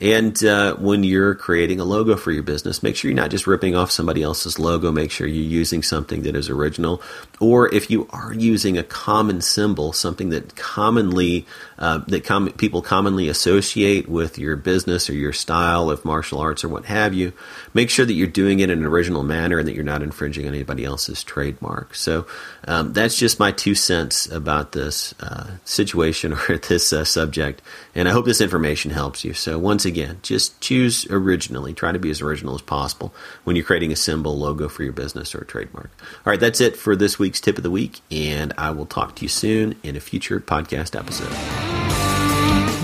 [0.00, 3.46] And uh, when you're creating a logo for your business, make sure you're not just
[3.46, 4.92] ripping off somebody else's logo.
[4.92, 7.02] Make sure you're using something that is original.
[7.40, 11.46] Or if you are using a common symbol, something that commonly
[11.78, 16.64] uh, that com- people commonly associate with your business or your style of martial arts
[16.64, 17.32] or what have you,
[17.72, 20.46] make sure that you're doing it in an original manner and that you're not infringing
[20.48, 21.94] on anybody else's trademark.
[21.94, 22.26] So
[22.66, 27.62] um, that's just my two cents about this uh, situation or this uh, subject.
[27.94, 29.32] And I hope this information helps you.
[29.32, 31.74] So once again, just choose originally.
[31.74, 33.12] Try to be as original as possible
[33.44, 35.90] when you're creating a symbol, logo for your business or trademark.
[36.00, 39.16] All right, that's it for this week's tip of the week, and I will talk
[39.16, 41.34] to you soon in a future podcast episode.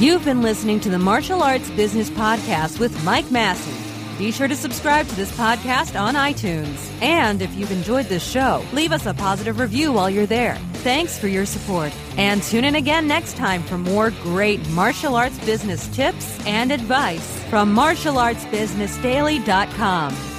[0.03, 3.84] You've been listening to the Martial Arts Business Podcast with Mike Massie.
[4.19, 6.91] Be sure to subscribe to this podcast on iTunes.
[7.03, 10.55] And if you've enjoyed this show, leave us a positive review while you're there.
[10.85, 11.93] Thanks for your support.
[12.17, 17.43] And tune in again next time for more great martial arts business tips and advice
[17.45, 20.34] from martialartsbusinessdaily.com.